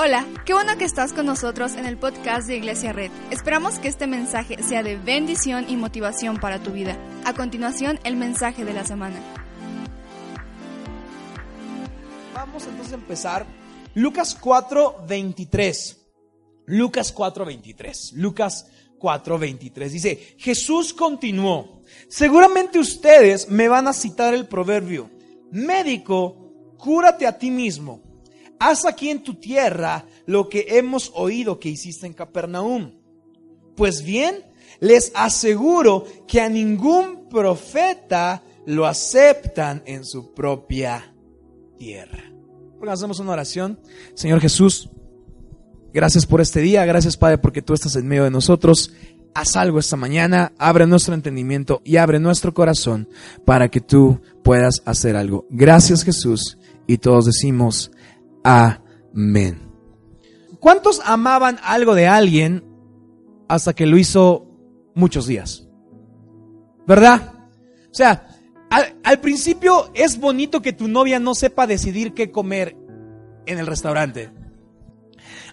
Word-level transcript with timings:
Hola, 0.00 0.24
qué 0.44 0.54
bueno 0.54 0.78
que 0.78 0.84
estás 0.84 1.12
con 1.12 1.26
nosotros 1.26 1.74
en 1.74 1.84
el 1.84 1.98
podcast 1.98 2.46
de 2.46 2.56
Iglesia 2.56 2.92
Red. 2.92 3.10
Esperamos 3.32 3.80
que 3.80 3.88
este 3.88 4.06
mensaje 4.06 4.62
sea 4.62 4.84
de 4.84 4.96
bendición 4.96 5.68
y 5.68 5.74
motivación 5.74 6.36
para 6.36 6.62
tu 6.62 6.70
vida. 6.70 6.96
A 7.24 7.34
continuación, 7.34 7.98
el 8.04 8.14
mensaje 8.14 8.64
de 8.64 8.72
la 8.72 8.84
semana. 8.84 9.16
Vamos 12.32 12.64
entonces 12.68 12.92
a 12.92 12.94
empezar. 12.94 13.44
Lucas 13.94 14.36
4, 14.40 15.04
23. 15.08 15.96
Lucas 16.66 17.10
4, 17.10 17.44
23. 17.44 18.12
Lucas 18.12 18.68
4, 19.00 19.36
23. 19.36 19.92
Dice, 19.92 20.36
Jesús 20.38 20.94
continuó. 20.94 21.82
Seguramente 22.08 22.78
ustedes 22.78 23.48
me 23.48 23.66
van 23.66 23.88
a 23.88 23.92
citar 23.92 24.32
el 24.32 24.46
proverbio. 24.46 25.10
Médico, 25.50 26.76
cúrate 26.78 27.26
a 27.26 27.36
ti 27.36 27.50
mismo 27.50 28.07
haz 28.58 28.84
aquí 28.84 29.10
en 29.10 29.22
tu 29.22 29.34
tierra 29.34 30.06
lo 30.26 30.48
que 30.48 30.66
hemos 30.68 31.12
oído 31.14 31.58
que 31.58 31.68
hiciste 31.68 32.06
en 32.06 32.12
Capernaum. 32.12 32.92
Pues 33.76 34.02
bien, 34.02 34.44
les 34.80 35.12
aseguro 35.14 36.04
que 36.26 36.40
a 36.40 36.48
ningún 36.48 37.28
profeta 37.28 38.42
lo 38.66 38.86
aceptan 38.86 39.82
en 39.86 40.04
su 40.04 40.34
propia 40.34 41.14
tierra. 41.76 42.24
Porque 42.78 42.92
hacemos 42.92 43.18
una 43.18 43.32
oración. 43.32 43.80
Señor 44.14 44.40
Jesús, 44.40 44.90
gracias 45.92 46.26
por 46.26 46.40
este 46.40 46.60
día, 46.60 46.84
gracias 46.84 47.16
Padre 47.16 47.38
porque 47.38 47.62
tú 47.62 47.74
estás 47.74 47.96
en 47.96 48.06
medio 48.06 48.24
de 48.24 48.30
nosotros. 48.30 48.92
Haz 49.34 49.56
algo 49.56 49.78
esta 49.78 49.96
mañana, 49.96 50.52
abre 50.58 50.86
nuestro 50.86 51.14
entendimiento 51.14 51.80
y 51.84 51.96
abre 51.96 52.18
nuestro 52.18 52.52
corazón 52.54 53.08
para 53.44 53.68
que 53.68 53.80
tú 53.80 54.20
puedas 54.42 54.82
hacer 54.84 55.16
algo. 55.16 55.46
Gracias 55.50 56.04
Jesús. 56.04 56.58
Y 56.86 56.98
todos 56.98 57.26
decimos, 57.26 57.90
Amén. 58.44 59.68
¿Cuántos 60.60 61.00
amaban 61.04 61.58
algo 61.62 61.94
de 61.94 62.06
alguien 62.06 62.64
hasta 63.48 63.74
que 63.74 63.86
lo 63.86 63.96
hizo 63.96 64.46
muchos 64.94 65.26
días? 65.26 65.68
¿Verdad? 66.86 67.34
O 67.90 67.94
sea, 67.94 68.28
al, 68.70 69.20
principio 69.20 69.90
es 69.94 70.18
bonito 70.18 70.60
que 70.60 70.72
tu 70.72 70.88
novia 70.88 71.18
no 71.18 71.34
sepa 71.34 71.66
decidir 71.66 72.12
qué 72.12 72.30
comer 72.30 72.76
en 73.46 73.58
el 73.58 73.66
restaurante. 73.66 74.30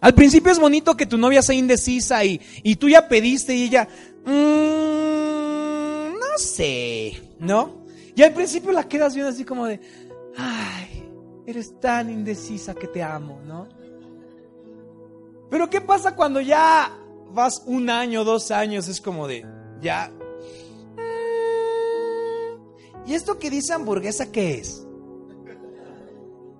Al 0.01 0.13
principio 0.13 0.51
es 0.51 0.59
bonito 0.59 0.97
que 0.97 1.05
tu 1.05 1.17
novia 1.17 1.41
sea 1.41 1.55
indecisa 1.55 2.23
y, 2.25 2.41
y 2.63 2.75
tú 2.75 2.89
ya 2.89 3.07
pediste 3.07 3.55
y 3.55 3.63
ella, 3.63 3.87
mm, 4.25 6.13
no 6.13 6.37
sé, 6.37 7.21
¿no? 7.39 7.85
Y 8.15 8.21
al 8.23 8.33
principio 8.33 8.71
la 8.71 8.87
quedas 8.87 9.13
viendo 9.13 9.31
así 9.31 9.43
como 9.43 9.65
de, 9.65 9.79
ay, 10.37 10.94
eres 11.45 11.79
tan 11.79 12.09
indecisa 12.09 12.73
que 12.73 12.87
te 12.87 13.03
amo, 13.03 13.39
¿no? 13.45 13.67
Pero 15.49 15.69
¿qué 15.69 15.81
pasa 15.81 16.15
cuando 16.15 16.41
ya 16.41 16.91
vas 17.31 17.63
un 17.65 17.89
año, 17.89 18.23
dos 18.23 18.51
años? 18.51 18.87
Es 18.87 18.99
como 18.99 19.27
de, 19.27 19.45
ya... 19.81 20.11
¿Y 23.05 23.13
esto 23.13 23.37
que 23.37 23.51
dice 23.51 23.73
hamburguesa 23.73 24.31
qué 24.31 24.55
es? 24.55 24.85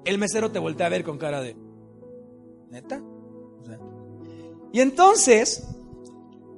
El 0.04 0.20
mesero 0.20 0.52
te 0.52 0.60
voltea 0.60 0.86
a 0.86 0.90
ver 0.90 1.04
con 1.04 1.18
cara 1.18 1.42
de, 1.42 1.58
¿neta? 2.70 3.02
y 4.72 4.82
entonces, 4.82 5.64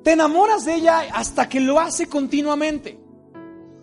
te 0.04 0.14
enamoras 0.14 0.66
de 0.66 0.76
ella 0.76 1.02
hasta 1.14 1.48
que 1.48 1.60
lo 1.60 1.80
hace 1.80 2.08
continuamente. 2.08 3.00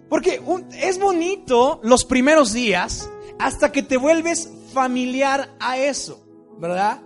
Porque 0.08 0.42
es 0.82 0.98
bonito 0.98 1.80
los 1.82 2.04
primeros 2.04 2.52
días, 2.52 3.08
hasta 3.44 3.70
que 3.70 3.82
te 3.82 3.98
vuelves 3.98 4.48
familiar 4.72 5.54
a 5.60 5.76
eso, 5.76 6.26
¿verdad? 6.58 7.02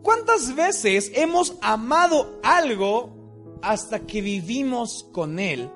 ¿Cuántas 0.00 0.54
veces 0.54 1.10
hemos 1.12 1.54
amado 1.60 2.38
algo 2.44 3.58
hasta 3.62 3.98
que 3.98 4.20
vivimos 4.20 5.08
con 5.10 5.40
él? 5.40 5.68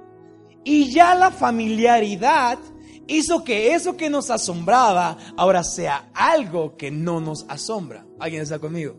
Y 0.62 0.92
ya 0.92 1.16
la 1.16 1.32
familiaridad 1.32 2.56
hizo 3.08 3.42
que 3.42 3.74
eso 3.74 3.96
que 3.96 4.08
nos 4.08 4.30
asombraba 4.30 5.18
ahora 5.36 5.64
sea 5.64 6.08
algo 6.14 6.76
que 6.76 6.92
no 6.92 7.20
nos 7.20 7.44
asombra. 7.48 8.06
¿Alguien 8.20 8.42
está 8.42 8.60
conmigo? 8.60 8.94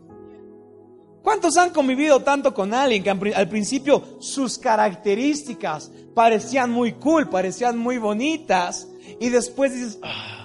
¿Cuántos 1.22 1.56
han 1.56 1.70
convivido 1.70 2.20
tanto 2.20 2.52
con 2.52 2.74
alguien 2.74 3.02
que 3.02 3.32
al 3.34 3.48
principio 3.48 4.18
sus 4.20 4.58
características 4.58 5.90
parecían 6.14 6.70
muy 6.70 6.92
cool, 6.92 7.30
parecían 7.30 7.78
muy 7.78 7.96
bonitas 7.96 8.88
y 9.18 9.30
después 9.30 9.72
dices, 9.72 9.98
ah, 10.02 10.41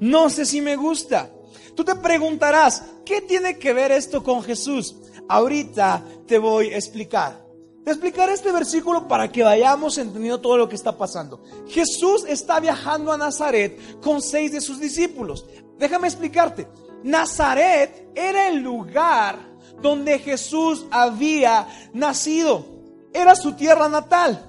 no 0.00 0.30
sé 0.30 0.46
si 0.46 0.60
me 0.60 0.76
gusta. 0.76 1.30
Tú 1.74 1.84
te 1.84 1.94
preguntarás, 1.94 2.82
¿qué 3.04 3.20
tiene 3.20 3.58
que 3.58 3.72
ver 3.72 3.92
esto 3.92 4.22
con 4.22 4.42
Jesús? 4.42 4.96
Ahorita 5.28 6.04
te 6.26 6.38
voy 6.38 6.68
a 6.68 6.76
explicar. 6.76 7.50
Te 7.84 7.92
explicaré 7.92 8.34
este 8.34 8.52
versículo 8.52 9.08
para 9.08 9.32
que 9.32 9.42
vayamos 9.42 9.96
entendiendo 9.96 10.40
todo 10.40 10.58
lo 10.58 10.68
que 10.68 10.74
está 10.74 10.96
pasando. 10.96 11.42
Jesús 11.68 12.24
está 12.28 12.60
viajando 12.60 13.12
a 13.12 13.16
Nazaret 13.16 14.00
con 14.00 14.20
seis 14.20 14.52
de 14.52 14.60
sus 14.60 14.78
discípulos. 14.78 15.46
Déjame 15.78 16.08
explicarte. 16.08 16.68
Nazaret 17.02 18.10
era 18.14 18.48
el 18.48 18.58
lugar 18.58 19.38
donde 19.80 20.18
Jesús 20.18 20.84
había 20.90 21.66
nacido. 21.94 22.66
Era 23.12 23.34
su 23.34 23.54
tierra 23.54 23.88
natal. 23.88 24.46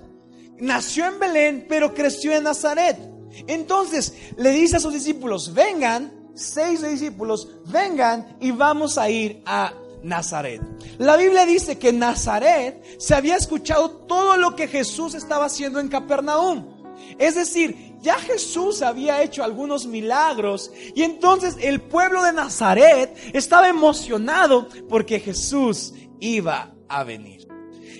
Nació 0.57 1.05
en 1.05 1.19
Belén, 1.19 1.65
pero 1.69 1.93
creció 1.93 2.33
en 2.33 2.43
Nazaret. 2.43 3.10
Entonces 3.47 4.13
le 4.37 4.51
dice 4.51 4.77
a 4.77 4.79
sus 4.79 4.93
discípulos, 4.93 5.53
vengan, 5.53 6.11
seis 6.35 6.81
discípulos, 6.81 7.49
vengan 7.65 8.37
y 8.39 8.51
vamos 8.51 8.97
a 8.97 9.09
ir 9.09 9.41
a 9.45 9.73
Nazaret. 10.03 10.61
La 10.97 11.17
Biblia 11.17 11.45
dice 11.45 11.77
que 11.77 11.93
Nazaret 11.93 12.83
se 12.99 13.15
había 13.15 13.35
escuchado 13.35 13.89
todo 13.91 14.37
lo 14.37 14.55
que 14.55 14.67
Jesús 14.67 15.13
estaba 15.13 15.45
haciendo 15.45 15.79
en 15.79 15.87
Capernaum. 15.87 16.81
Es 17.17 17.35
decir, 17.35 17.95
ya 18.01 18.15
Jesús 18.15 18.81
había 18.81 19.21
hecho 19.21 19.43
algunos 19.43 19.85
milagros 19.85 20.71
y 20.95 21.03
entonces 21.03 21.55
el 21.61 21.81
pueblo 21.81 22.23
de 22.23 22.33
Nazaret 22.33 23.15
estaba 23.33 23.69
emocionado 23.69 24.67
porque 24.89 25.19
Jesús 25.19 25.93
iba 26.19 26.73
a 26.87 27.03
venir. 27.03 27.47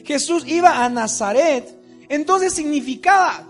Jesús 0.06 0.44
iba 0.48 0.84
a 0.84 0.90
Nazaret, 0.90 1.78
entonces 2.10 2.54
significaba 2.54 3.48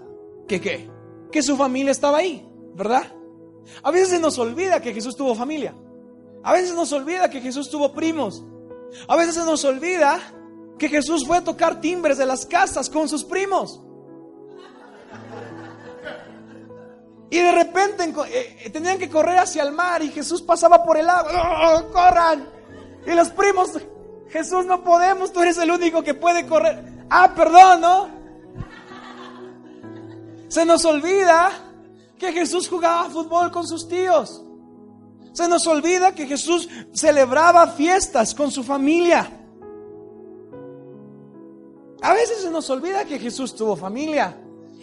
que 0.47 0.59
qué? 0.59 0.90
Que 1.31 1.41
su 1.41 1.55
familia 1.55 1.91
estaba 1.91 2.19
ahí, 2.19 2.47
¿verdad? 2.73 3.03
A 3.83 3.91
veces 3.91 4.09
se 4.09 4.19
nos 4.19 4.37
olvida 4.37 4.81
que 4.81 4.93
Jesús 4.93 5.15
tuvo 5.15 5.35
familia. 5.35 5.73
A 6.43 6.53
veces 6.53 6.73
nos 6.73 6.91
olvida 6.91 7.29
que 7.29 7.41
Jesús 7.41 7.69
tuvo 7.69 7.93
primos. 7.93 8.43
A 9.07 9.15
veces 9.15 9.35
se 9.35 9.45
nos 9.45 9.63
olvida 9.63 10.19
que 10.77 10.89
Jesús 10.89 11.25
fue 11.25 11.37
a 11.37 11.43
tocar 11.43 11.79
timbres 11.79 12.17
de 12.17 12.25
las 12.25 12.45
casas 12.45 12.89
con 12.89 13.07
sus 13.07 13.23
primos. 13.23 13.81
Y 17.29 17.39
de 17.39 17.51
repente 17.51 18.03
eh, 18.03 18.57
eh, 18.65 18.69
tenían 18.71 18.97
que 18.97 19.09
correr 19.09 19.39
hacia 19.39 19.63
el 19.63 19.71
mar 19.71 20.01
y 20.01 20.09
Jesús 20.09 20.41
pasaba 20.41 20.83
por 20.83 20.97
el 20.97 21.09
agua. 21.09 21.77
¡Oh, 21.77 21.91
¡Corran! 21.91 22.45
Y 23.05 23.11
los 23.11 23.29
primos, 23.29 23.71
Jesús 24.27 24.65
no 24.65 24.83
podemos, 24.83 25.31
tú 25.31 25.41
eres 25.41 25.57
el 25.57 25.71
único 25.71 26.03
que 26.03 26.13
puede 26.13 26.45
correr. 26.45 27.05
Ah, 27.09 27.33
perdón, 27.33 27.81
¿no? 27.81 28.20
Se 30.51 30.65
nos 30.65 30.83
olvida 30.83 31.49
que 32.19 32.33
Jesús 32.33 32.67
jugaba 32.67 33.09
fútbol 33.09 33.51
con 33.51 33.65
sus 33.65 33.87
tíos. 33.87 34.43
Se 35.31 35.47
nos 35.47 35.65
olvida 35.65 36.13
que 36.13 36.27
Jesús 36.27 36.67
celebraba 36.93 37.67
fiestas 37.67 38.35
con 38.35 38.51
su 38.51 38.61
familia. 38.61 39.31
A 42.01 42.13
veces 42.13 42.41
se 42.41 42.51
nos 42.51 42.69
olvida 42.69 43.05
que 43.05 43.17
Jesús 43.17 43.55
tuvo 43.55 43.77
familia. 43.77 44.37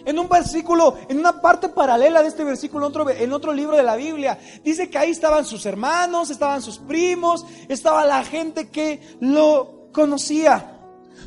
En 0.07 0.19
un 0.19 0.27
versículo, 0.27 0.97
en 1.07 1.19
una 1.19 1.43
parte 1.43 1.69
paralela 1.69 2.23
de 2.23 2.29
este 2.29 2.45
versículo, 2.45 2.87
en 2.87 2.91
otro, 2.91 3.11
en 3.11 3.31
otro 3.35 3.53
libro 3.53 3.77
de 3.77 3.83
la 3.83 3.97
Biblia, 3.97 4.39
dice 4.65 4.89
que 4.89 4.97
ahí 4.97 5.11
estaban 5.11 5.45
sus 5.45 5.67
hermanos, 5.67 6.31
estaban 6.31 6.63
sus 6.63 6.79
primos, 6.79 7.45
estaba 7.69 8.07
la 8.07 8.25
gente 8.25 8.71
que 8.71 9.19
lo 9.21 9.91
conocía. 9.93 10.78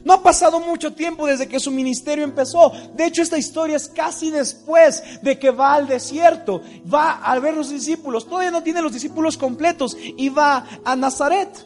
No 0.03 0.13
ha 0.13 0.23
pasado 0.23 0.59
mucho 0.59 0.93
tiempo 0.93 1.27
desde 1.27 1.47
que 1.47 1.59
su 1.59 1.71
ministerio 1.71 2.23
empezó. 2.23 2.71
De 2.95 3.05
hecho, 3.05 3.21
esta 3.21 3.37
historia 3.37 3.75
es 3.75 3.87
casi 3.87 4.31
después 4.31 5.03
de 5.21 5.37
que 5.37 5.51
va 5.51 5.73
al 5.73 5.87
desierto. 5.87 6.61
Va 6.91 7.23
a 7.23 7.37
ver 7.39 7.55
los 7.55 7.69
discípulos. 7.69 8.27
Todavía 8.27 8.51
no 8.51 8.63
tiene 8.63 8.81
los 8.81 8.93
discípulos 8.93 9.37
completos 9.37 9.95
y 9.99 10.29
va 10.29 10.65
a 10.83 10.95
Nazaret. 10.95 11.65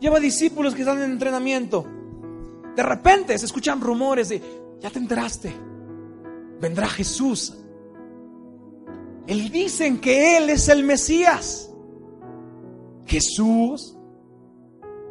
Lleva 0.00 0.20
discípulos 0.20 0.74
que 0.74 0.82
están 0.82 1.02
en 1.02 1.12
entrenamiento. 1.12 1.86
De 2.76 2.82
repente 2.82 3.38
se 3.38 3.46
escuchan 3.46 3.80
rumores 3.80 4.28
de, 4.28 4.42
ya 4.80 4.90
te 4.90 4.98
enteraste, 4.98 5.54
vendrá 6.60 6.86
Jesús. 6.86 7.54
Él 9.26 9.50
dicen 9.50 9.98
que 9.98 10.36
Él 10.36 10.50
es 10.50 10.68
el 10.68 10.84
Mesías. 10.84 11.70
Jesús 13.06 13.95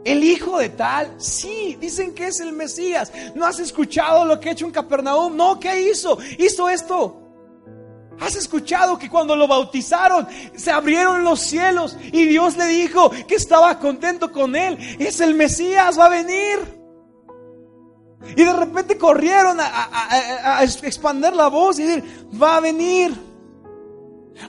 el 0.06 0.24
hijo 0.24 0.60
de 0.60 0.70
tal, 0.70 1.16
sí, 1.18 1.78
dicen 1.82 2.14
que 2.14 2.28
es 2.28 2.40
el 2.40 2.54
Mesías. 2.54 3.12
¿No 3.34 3.46
has 3.46 3.60
escuchado 3.60 4.24
lo 4.24 4.40
que 4.40 4.50
ha 4.50 4.52
hecho 4.52 4.66
en 4.66 4.72
Capernaum? 4.72 5.36
No, 5.36 5.60
¿qué 5.60 5.90
hizo? 5.90 6.18
Hizo 6.38 6.70
esto. 6.70 7.22
¿Has 8.20 8.36
escuchado 8.36 8.98
que 8.98 9.10
cuando 9.10 9.36
lo 9.36 9.48
bautizaron 9.48 10.28
se 10.56 10.72
abrieron 10.72 11.24
los 11.24 11.42
cielos 11.42 11.98
y 12.14 12.26
Dios 12.26 12.56
le 12.56 12.68
dijo 12.68 13.10
que 13.28 13.36
estaba 13.36 13.80
contento 13.80 14.32
con 14.32 14.56
él? 14.56 14.78
Es 15.00 15.20
el 15.20 15.34
Mesías, 15.34 16.00
va 16.00 16.06
a 16.06 16.10
venir. 16.10 16.60
Y 18.36 18.44
de 18.44 18.54
repente 18.54 18.98
corrieron 18.98 19.58
a, 19.60 20.64
expander 20.64 21.36
la 21.36 21.48
voz 21.48 21.80
y 21.80 21.84
decir, 21.84 22.30
va 22.42 22.58
a 22.58 22.60
venir. 22.60 23.25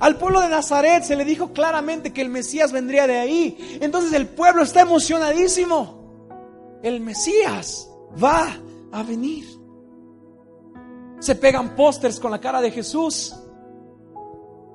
Al 0.01 0.19
pueblo 0.19 0.41
de 0.41 0.49
Nazaret 0.49 1.05
se 1.05 1.17
le 1.17 1.25
dijo 1.25 1.53
claramente 1.53 2.13
que 2.13 2.21
el 2.21 2.29
Mesías 2.29 2.73
vendría 2.73 3.07
de 3.07 3.19
ahí. 3.19 3.79
Entonces 3.81 4.13
el 4.13 4.29
pueblo 4.29 4.63
está 4.63 4.83
emocionadísimo. 4.83 6.79
El 6.83 7.01
Mesías 7.01 7.89
va 8.23 8.61
a 8.93 9.03
venir. 9.03 9.47
Se 11.21 11.35
pegan 11.35 11.75
pósters 11.75 12.21
con 12.21 12.31
la 12.31 12.41
cara 12.41 12.61
de 12.61 12.71
Jesús. 12.71 13.35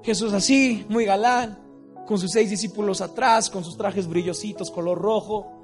Jesús 0.04 0.34
así, 0.34 0.86
muy 0.90 1.06
galán, 1.06 1.60
con 2.08 2.18
sus 2.18 2.32
seis 2.32 2.50
discípulos 2.50 3.02
atrás, 3.02 3.50
con 3.50 3.64
sus 3.64 3.78
trajes 3.78 4.08
brillositos, 4.08 4.72
color 4.72 5.00
rojo. 5.00 5.62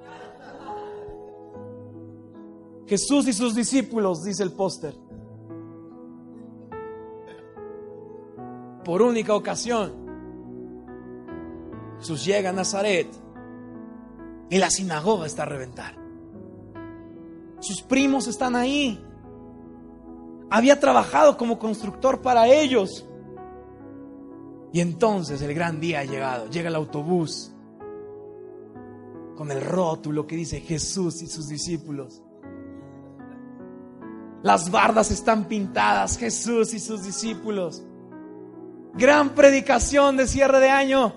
Jesús 2.86 3.28
y 3.28 3.34
sus 3.34 3.56
discípulos, 3.56 4.24
dice 4.24 4.44
el 4.44 4.52
póster. 4.52 4.94
Por 8.88 9.02
única 9.02 9.36
ocasión, 9.36 9.92
Jesús 12.00 12.24
llega 12.24 12.52
a 12.52 12.54
Nazaret 12.54 13.10
y 14.50 14.58
la 14.58 14.70
sinagoga 14.70 15.26
está 15.26 15.44
a 15.44 15.48
reventar. 15.48 15.98
Sus 17.60 17.82
primos 17.82 18.28
están 18.28 18.56
ahí. 18.56 18.98
Había 20.50 20.80
trabajado 20.80 21.36
como 21.36 21.60
constructor 21.60 22.22
para 22.22 22.48
ellos. 22.48 23.06
Y 24.72 24.80
entonces 24.80 25.42
el 25.42 25.54
gran 25.54 25.82
día 25.82 26.00
ha 26.00 26.06
llegado. 26.06 26.50
Llega 26.50 26.70
el 26.70 26.76
autobús 26.76 27.52
con 29.36 29.52
el 29.52 29.60
rótulo 29.60 30.26
que 30.26 30.38
dice 30.38 30.62
Jesús 30.62 31.22
y 31.22 31.28
sus 31.28 31.50
discípulos. 31.50 32.24
Las 34.44 34.72
bardas 34.72 35.12
están 35.12 35.50
pintadas, 35.50 36.18
Jesús 36.18 36.74
y 36.74 36.80
sus 36.80 37.04
discípulos. 37.04 37.84
Gran 38.98 39.30
predicación 39.36 40.18
de 40.18 40.28
cierre 40.28 40.60
de 40.60 40.70
año. 40.70 41.14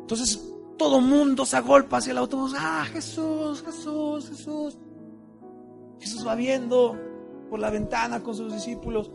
Entonces 0.00 0.48
todo 0.76 1.00
mundo 1.00 1.44
se 1.44 1.56
agolpa 1.56 1.98
hacia 1.98 2.12
el 2.12 2.18
autobús. 2.18 2.54
Ah, 2.56 2.86
Jesús, 2.90 3.62
Jesús, 3.62 4.28
Jesús. 4.28 4.78
Jesús 6.00 6.26
va 6.26 6.34
viendo 6.34 6.96
por 7.50 7.58
la 7.58 7.70
ventana 7.70 8.22
con 8.22 8.34
sus 8.34 8.52
discípulos. 8.52 9.10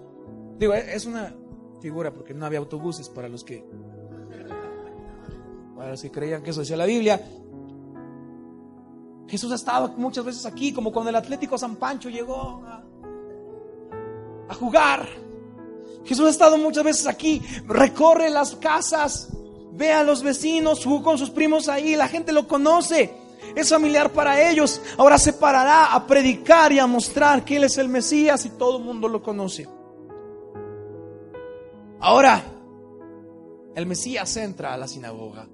Digo, 0.58 0.74
es 0.74 1.06
una 1.06 1.34
figura 1.82 2.14
porque 2.14 2.34
no 2.34 2.46
había 2.46 2.60
autobuses 2.60 3.10
para 3.10 3.28
los 3.28 3.44
que 3.44 3.66
para 5.76 5.92
los 5.92 6.02
que 6.02 6.12
creían 6.12 6.44
que 6.44 6.52
eso 6.52 6.62
decía 6.62 6.78
la 6.78 6.86
Biblia. 6.86 7.22
Jesús 9.28 9.52
estaba 9.52 9.88
muchas 9.88 10.24
veces 10.24 10.46
aquí, 10.46 10.72
como 10.72 10.92
cuando 10.92 11.10
el 11.10 11.16
Atlético 11.16 11.58
San 11.58 11.76
Pancho 11.76 12.10
llegó 12.10 12.62
a 14.48 14.54
jugar. 14.54 15.23
Jesús 16.06 16.28
ha 16.28 16.30
estado 16.30 16.58
muchas 16.58 16.84
veces 16.84 17.08
aquí, 17.08 17.42
recorre 17.66 18.30
las 18.30 18.56
casas, 18.56 19.30
ve 19.72 19.92
a 19.92 20.04
los 20.04 20.22
vecinos, 20.22 20.84
jugó 20.84 21.04
con 21.04 21.18
sus 21.18 21.30
primos 21.30 21.70
ahí, 21.70 21.96
la 21.96 22.08
gente 22.08 22.32
lo 22.32 22.48
conoce, 22.48 23.14
es 23.56 23.70
familiar 23.70 24.12
para 24.12 24.50
ellos. 24.50 24.82
Ahora 24.98 25.18
se 25.18 25.34
parará 25.34 25.94
a 25.94 26.06
predicar 26.06 26.72
y 26.72 26.80
a 26.80 26.88
mostrar 26.88 27.44
que 27.46 27.58
Él 27.58 27.66
es 27.66 27.78
el 27.78 27.90
Mesías 27.90 28.46
y 28.46 28.50
todo 28.50 28.78
el 28.78 28.84
mundo 28.84 29.08
lo 29.08 29.22
conoce. 29.22 29.68
Ahora, 32.00 32.44
el 33.76 33.86
Mesías 33.86 34.36
entra 34.38 34.74
a 34.74 34.78
la 34.78 34.88
sinagoga. 34.88 35.48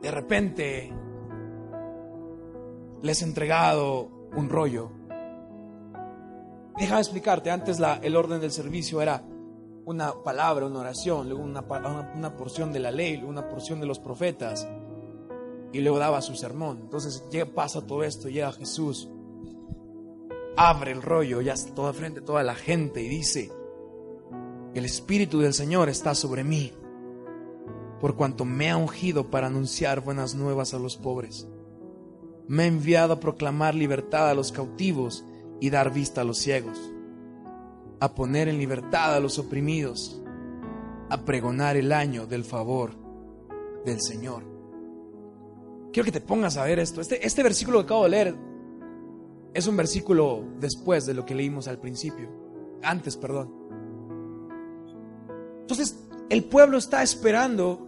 De 0.00 0.10
repente, 0.10 0.90
les 3.02 3.20
he 3.20 3.24
entregado 3.24 4.08
un 4.34 4.48
rollo. 4.48 4.99
Déjame 6.78 7.00
explicarte, 7.00 7.50
antes 7.50 7.78
el 8.02 8.16
orden 8.16 8.40
del 8.40 8.52
servicio 8.52 9.02
era 9.02 9.22
una 9.84 10.12
palabra, 10.22 10.66
una 10.66 10.80
oración, 10.80 11.28
luego 11.28 11.44
una, 11.44 11.62
una, 12.14 12.36
porción 12.36 12.72
de 12.72 12.80
la 12.80 12.90
ley, 12.90 13.16
luego 13.16 13.30
una 13.30 13.48
porción 13.48 13.80
de 13.80 13.86
los 13.86 13.98
profetas, 13.98 14.68
y 15.72 15.80
luego 15.80 15.98
daba 15.98 16.22
su 16.22 16.34
sermón. 16.34 16.78
Entonces 16.82 17.24
pasa 17.54 17.86
todo 17.86 18.04
esto, 18.04 18.28
llega 18.28 18.52
Jesús 18.52 19.08
abre 20.56 20.92
el 20.92 21.00
rollo, 21.00 21.40
ya 21.40 21.54
está 21.54 21.74
toda 21.74 21.92
frente, 21.94 22.20
toda 22.20 22.42
la 22.42 22.54
gente 22.54 23.02
y 23.02 23.08
dice, 23.08 23.50
el 24.74 24.84
Espíritu 24.84 25.40
del 25.40 25.54
Señor 25.54 25.88
está 25.88 26.14
sobre 26.14 26.44
mí, 26.44 26.72
por 27.98 28.14
cuanto 28.14 28.44
me 28.44 28.70
ha 28.70 28.76
ungido 28.76 29.30
para 29.30 29.46
anunciar 29.46 30.00
buenas 30.00 30.34
nuevas 30.34 30.74
a 30.74 30.78
los 30.78 30.98
pobres. 30.98 31.48
Me 32.46 32.64
ha 32.64 32.66
enviado 32.66 33.14
a 33.14 33.20
proclamar 33.20 33.74
libertad 33.74 34.28
a 34.28 34.34
los 34.34 34.52
cautivos 34.52 35.24
y 35.60 35.70
dar 35.70 35.92
vista 35.92 36.22
a 36.22 36.24
los 36.24 36.38
ciegos, 36.38 36.78
a 38.00 38.14
poner 38.14 38.48
en 38.48 38.58
libertad 38.58 39.14
a 39.14 39.20
los 39.20 39.38
oprimidos, 39.38 40.20
a 41.10 41.24
pregonar 41.24 41.76
el 41.76 41.92
año 41.92 42.26
del 42.26 42.44
favor 42.44 42.92
del 43.84 44.00
Señor. 44.00 44.44
Quiero 45.92 46.04
que 46.04 46.12
te 46.12 46.20
pongas 46.20 46.56
a 46.56 46.64
ver 46.64 46.78
esto. 46.78 47.00
Este, 47.00 47.24
este 47.26 47.42
versículo 47.42 47.78
que 47.80 47.84
acabo 47.84 48.04
de 48.04 48.10
leer 48.10 48.34
es 49.52 49.66
un 49.66 49.76
versículo 49.76 50.44
después 50.60 51.06
de 51.06 51.14
lo 51.14 51.26
que 51.26 51.34
leímos 51.34 51.68
al 51.68 51.78
principio, 51.78 52.28
antes, 52.82 53.16
perdón. 53.16 53.52
Entonces, 55.60 55.96
el 56.28 56.44
pueblo 56.44 56.78
está 56.78 57.02
esperando 57.02 57.86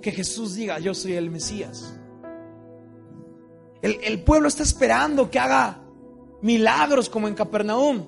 que 0.00 0.12
Jesús 0.12 0.54
diga, 0.54 0.78
yo 0.78 0.94
soy 0.94 1.14
el 1.14 1.30
Mesías. 1.30 1.98
El, 3.82 3.98
el, 4.02 4.22
pueblo 4.22 4.48
está 4.48 4.62
esperando 4.62 5.30
que 5.30 5.38
haga 5.38 5.83
milagros 6.44 7.08
como 7.08 7.26
en 7.26 7.34
Capernaum. 7.34 8.04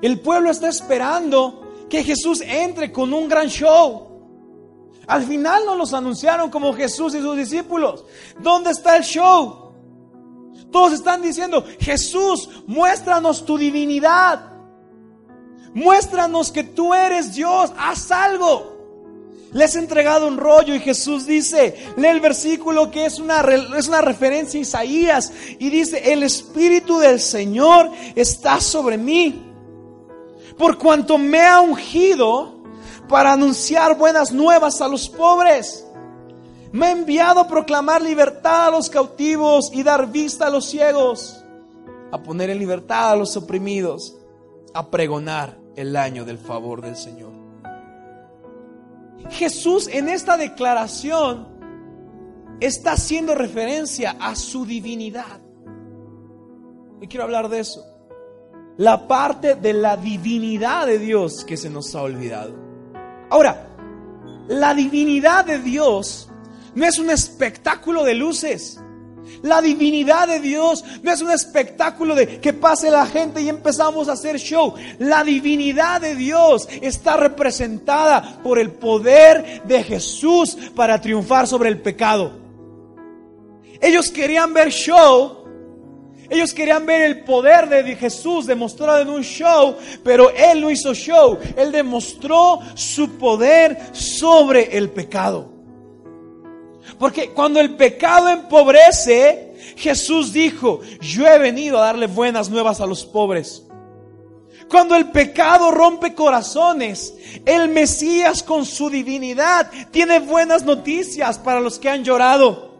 El 0.00 0.20
pueblo 0.20 0.50
está 0.50 0.68
esperando 0.68 1.86
que 1.90 2.04
Jesús 2.04 2.40
entre 2.42 2.92
con 2.92 3.12
un 3.12 3.28
gran 3.28 3.48
show. 3.48 4.06
Al 5.08 5.24
final 5.24 5.64
no 5.66 5.74
los 5.74 5.92
anunciaron 5.92 6.48
como 6.48 6.72
Jesús 6.72 7.12
y 7.14 7.20
sus 7.20 7.36
discípulos. 7.36 8.04
¿Dónde 8.38 8.70
está 8.70 8.96
el 8.96 9.02
show? 9.02 9.72
Todos 10.70 10.92
están 10.92 11.22
diciendo, 11.22 11.64
Jesús, 11.80 12.48
muéstranos 12.68 13.44
tu 13.44 13.58
divinidad. 13.58 14.52
Muéstranos 15.74 16.52
que 16.52 16.62
tú 16.62 16.94
eres 16.94 17.34
Dios, 17.34 17.72
haz 17.76 18.12
algo. 18.12 18.79
Les 19.52 19.74
he 19.74 19.78
entregado 19.78 20.28
un 20.28 20.36
rollo 20.36 20.74
y 20.74 20.80
Jesús 20.80 21.26
dice, 21.26 21.74
lee 21.96 22.08
el 22.08 22.20
versículo 22.20 22.90
que 22.90 23.06
es 23.06 23.18
una, 23.18 23.40
es 23.76 23.88
una 23.88 24.00
referencia 24.00 24.58
a 24.58 24.62
Isaías 24.62 25.32
y 25.58 25.70
dice, 25.70 26.12
el 26.12 26.22
Espíritu 26.22 26.98
del 26.98 27.20
Señor 27.20 27.90
está 28.14 28.60
sobre 28.60 28.96
mí, 28.96 29.42
por 30.56 30.78
cuanto 30.78 31.18
me 31.18 31.42
ha 31.42 31.60
ungido 31.60 32.60
para 33.08 33.32
anunciar 33.32 33.96
buenas 33.98 34.30
nuevas 34.32 34.80
a 34.80 34.88
los 34.88 35.08
pobres 35.08 35.84
me 36.72 36.86
ha 36.86 36.90
enviado 36.92 37.40
a 37.40 37.48
proclamar 37.48 38.00
libertad 38.00 38.68
a 38.68 38.70
los 38.70 38.88
cautivos 38.88 39.70
y 39.72 39.82
dar 39.82 40.10
vista 40.10 40.46
a 40.46 40.50
los 40.50 40.66
ciegos, 40.66 41.44
a 42.12 42.22
poner 42.22 42.50
en 42.50 42.58
libertad 42.58 43.10
a 43.10 43.16
los 43.16 43.36
oprimidos, 43.36 44.16
a 44.72 44.88
pregonar 44.90 45.58
el 45.74 45.96
año 45.96 46.24
del 46.24 46.38
favor 46.38 46.80
del 46.80 46.96
Señor. 46.96 47.39
Jesús 49.28 49.88
en 49.88 50.08
esta 50.08 50.36
declaración 50.36 51.48
está 52.60 52.92
haciendo 52.92 53.34
referencia 53.34 54.16
a 54.20 54.34
su 54.34 54.64
divinidad. 54.64 55.40
Y 57.00 57.06
quiero 57.06 57.24
hablar 57.24 57.48
de 57.48 57.60
eso. 57.60 57.84
La 58.76 59.06
parte 59.06 59.54
de 59.54 59.72
la 59.72 59.96
divinidad 59.96 60.86
de 60.86 60.98
Dios 60.98 61.44
que 61.44 61.56
se 61.56 61.70
nos 61.70 61.94
ha 61.94 62.02
olvidado. 62.02 62.54
Ahora, 63.30 63.68
la 64.48 64.74
divinidad 64.74 65.44
de 65.44 65.58
Dios 65.58 66.30
no 66.74 66.84
es 66.84 66.98
un 66.98 67.10
espectáculo 67.10 68.04
de 68.04 68.14
luces. 68.14 68.80
La 69.42 69.62
divinidad 69.62 70.28
de 70.28 70.40
Dios 70.40 70.84
no 71.02 71.12
es 71.12 71.22
un 71.22 71.30
espectáculo 71.30 72.14
de 72.14 72.40
que 72.40 72.52
pase 72.52 72.90
la 72.90 73.06
gente 73.06 73.40
y 73.40 73.48
empezamos 73.48 74.08
a 74.08 74.12
hacer 74.12 74.38
show. 74.38 74.74
La 74.98 75.24
divinidad 75.24 76.00
de 76.00 76.14
Dios 76.14 76.68
está 76.80 77.16
representada 77.16 78.40
por 78.42 78.58
el 78.58 78.70
poder 78.72 79.62
de 79.64 79.82
Jesús 79.82 80.56
para 80.74 81.00
triunfar 81.00 81.46
sobre 81.46 81.68
el 81.68 81.80
pecado. 81.80 82.38
Ellos 83.80 84.10
querían 84.10 84.52
ver 84.52 84.70
show. 84.70 85.38
Ellos 86.28 86.54
querían 86.54 86.86
ver 86.86 87.02
el 87.02 87.24
poder 87.24 87.68
de 87.68 87.96
Jesús 87.96 88.46
demostrado 88.46 89.00
en 89.00 89.08
un 89.08 89.22
show, 89.22 89.74
pero 90.04 90.30
Él 90.30 90.60
no 90.60 90.70
hizo 90.70 90.94
show. 90.94 91.36
Él 91.56 91.72
demostró 91.72 92.60
su 92.74 93.18
poder 93.18 93.76
sobre 93.92 94.76
el 94.76 94.90
pecado. 94.90 95.59
Porque 97.00 97.30
cuando 97.30 97.60
el 97.60 97.76
pecado 97.76 98.28
empobrece, 98.28 99.54
Jesús 99.74 100.34
dijo, 100.34 100.80
yo 101.00 101.26
he 101.26 101.38
venido 101.38 101.78
a 101.78 101.86
darle 101.86 102.06
buenas 102.06 102.50
nuevas 102.50 102.78
a 102.82 102.86
los 102.86 103.06
pobres. 103.06 103.66
Cuando 104.68 104.94
el 104.94 105.10
pecado 105.10 105.70
rompe 105.70 106.14
corazones, 106.14 107.14
el 107.46 107.70
Mesías 107.70 108.42
con 108.42 108.66
su 108.66 108.90
divinidad 108.90 109.70
tiene 109.90 110.18
buenas 110.18 110.62
noticias 110.62 111.38
para 111.38 111.60
los 111.60 111.78
que 111.78 111.88
han 111.88 112.04
llorado. 112.04 112.74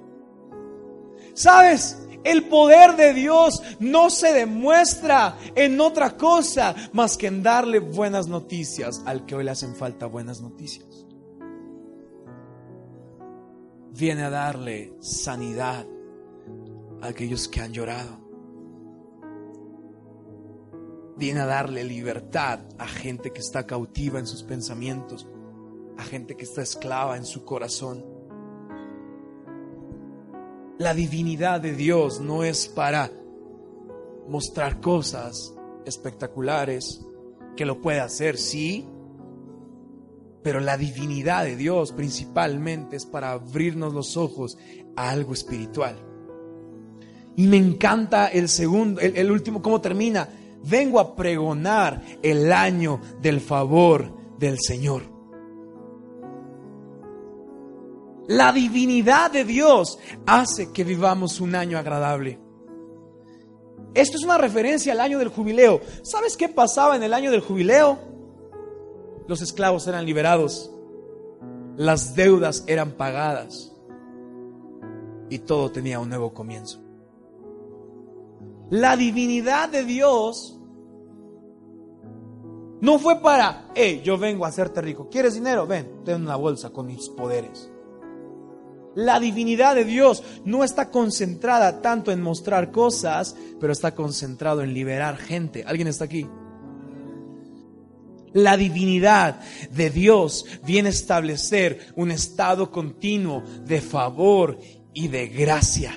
¿Sabes? 1.32 1.96
El 2.22 2.44
poder 2.44 2.96
de 2.96 3.14
Dios 3.14 3.62
no 3.78 4.10
se 4.10 4.34
demuestra 4.34 5.38
en 5.54 5.80
otra 5.80 6.18
cosa 6.18 6.74
más 6.92 7.16
que 7.16 7.28
en 7.28 7.42
darle 7.42 7.78
buenas 7.78 8.26
noticias 8.26 9.00
al 9.06 9.24
que 9.24 9.34
hoy 9.34 9.44
le 9.44 9.52
hacen 9.52 9.74
falta 9.74 10.04
buenas 10.04 10.42
noticias. 10.42 10.99
Viene 14.00 14.22
a 14.22 14.30
darle 14.30 14.94
sanidad 15.00 15.86
a 17.02 17.08
aquellos 17.08 17.48
que 17.48 17.60
han 17.60 17.74
llorado. 17.74 18.16
Viene 21.18 21.40
a 21.40 21.44
darle 21.44 21.84
libertad 21.84 22.60
a 22.78 22.88
gente 22.88 23.30
que 23.30 23.40
está 23.40 23.66
cautiva 23.66 24.18
en 24.18 24.26
sus 24.26 24.42
pensamientos, 24.42 25.28
a 25.98 26.02
gente 26.02 26.34
que 26.34 26.44
está 26.44 26.62
esclava 26.62 27.18
en 27.18 27.26
su 27.26 27.44
corazón. 27.44 28.02
La 30.78 30.94
divinidad 30.94 31.60
de 31.60 31.74
Dios 31.74 32.20
no 32.20 32.42
es 32.42 32.68
para 32.68 33.10
mostrar 34.28 34.80
cosas 34.80 35.54
espectaculares, 35.84 37.04
que 37.54 37.66
lo 37.66 37.82
puede 37.82 38.00
hacer, 38.00 38.38
sí, 38.38 38.88
pero 40.42 40.60
la 40.60 40.76
divinidad 40.76 41.44
de 41.44 41.56
Dios 41.56 41.92
principalmente 41.92 42.96
es 42.96 43.06
para 43.06 43.32
abrirnos 43.32 43.92
los 43.92 44.16
ojos 44.16 44.56
a 44.96 45.10
algo 45.10 45.34
espiritual. 45.34 45.96
Y 47.36 47.46
me 47.46 47.56
encanta 47.56 48.28
el 48.28 48.48
segundo, 48.48 49.00
el, 49.00 49.30
último, 49.30 49.62
cómo 49.62 49.80
termina. 49.80 50.28
Vengo 50.62 51.00
a 51.00 51.16
pregonar 51.16 52.02
el 52.22 52.52
año 52.52 53.00
del 53.20 53.40
favor 53.40 54.12
del 54.38 54.58
Señor. 54.60 55.02
La 58.28 58.52
divinidad 58.52 59.30
de 59.30 59.44
Dios 59.44 59.98
hace 60.26 60.70
que 60.72 60.84
vivamos 60.84 61.40
un 61.40 61.54
año 61.54 61.78
agradable. 61.78 62.38
Esto 63.94 64.18
es 64.18 64.22
una 64.22 64.38
referencia 64.38 64.92
al 64.92 65.00
año 65.00 65.18
del 65.18 65.28
jubileo. 65.28 65.80
¿Sabes 66.02 66.36
qué 66.36 66.48
pasaba 66.48 66.94
en 66.94 67.02
el 67.02 67.12
año 67.12 67.30
del 67.30 67.40
jubileo? 67.40 67.98
Los 69.26 69.42
esclavos 69.42 69.86
eran 69.86 70.04
liberados, 70.06 70.70
las 71.76 72.14
deudas 72.14 72.64
eran 72.66 72.92
pagadas 72.92 73.72
y 75.28 75.38
todo 75.38 75.70
tenía 75.70 76.00
un 76.00 76.08
nuevo 76.08 76.34
comienzo. 76.34 76.80
La 78.70 78.96
divinidad 78.96 79.68
de 79.68 79.84
Dios 79.84 80.58
no 82.80 82.98
fue 82.98 83.20
para, 83.20 83.68
hey, 83.74 84.00
yo 84.04 84.16
vengo 84.18 84.44
a 84.44 84.48
hacerte 84.48 84.80
rico. 84.80 85.08
¿Quieres 85.10 85.34
dinero? 85.34 85.66
Ven, 85.66 86.02
ten 86.04 86.22
una 86.22 86.36
bolsa 86.36 86.70
con 86.70 86.86
mis 86.86 87.08
poderes. 87.10 87.70
La 88.94 89.20
divinidad 89.20 89.76
de 89.76 89.84
Dios 89.84 90.22
no 90.44 90.64
está 90.64 90.90
concentrada 90.90 91.80
tanto 91.80 92.10
en 92.10 92.20
mostrar 92.22 92.72
cosas, 92.72 93.36
pero 93.60 93.72
está 93.72 93.94
concentrado 93.94 94.62
en 94.62 94.74
liberar 94.74 95.16
gente. 95.16 95.62
¿Alguien 95.64 95.88
está 95.88 96.06
aquí? 96.06 96.28
La 98.32 98.56
divinidad 98.56 99.40
de 99.70 99.90
Dios 99.90 100.46
viene 100.64 100.88
a 100.88 100.92
establecer 100.92 101.92
un 101.96 102.10
estado 102.10 102.70
continuo 102.70 103.42
de 103.64 103.80
favor 103.80 104.58
y 104.92 105.08
de 105.08 105.28
gracia. 105.28 105.96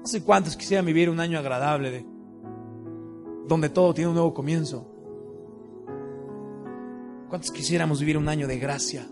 No 0.00 0.06
sé 0.06 0.22
cuántos 0.22 0.56
quisieran 0.56 0.86
vivir 0.86 1.10
un 1.10 1.20
año 1.20 1.38
agradable, 1.38 2.06
donde 3.48 3.68
todo 3.68 3.92
tiene 3.92 4.08
un 4.08 4.14
nuevo 4.14 4.32
comienzo. 4.32 4.92
¿Cuántos 7.28 7.50
quisiéramos 7.50 8.00
vivir 8.00 8.16
un 8.16 8.28
año 8.28 8.46
de 8.46 8.58
gracia? 8.58 9.06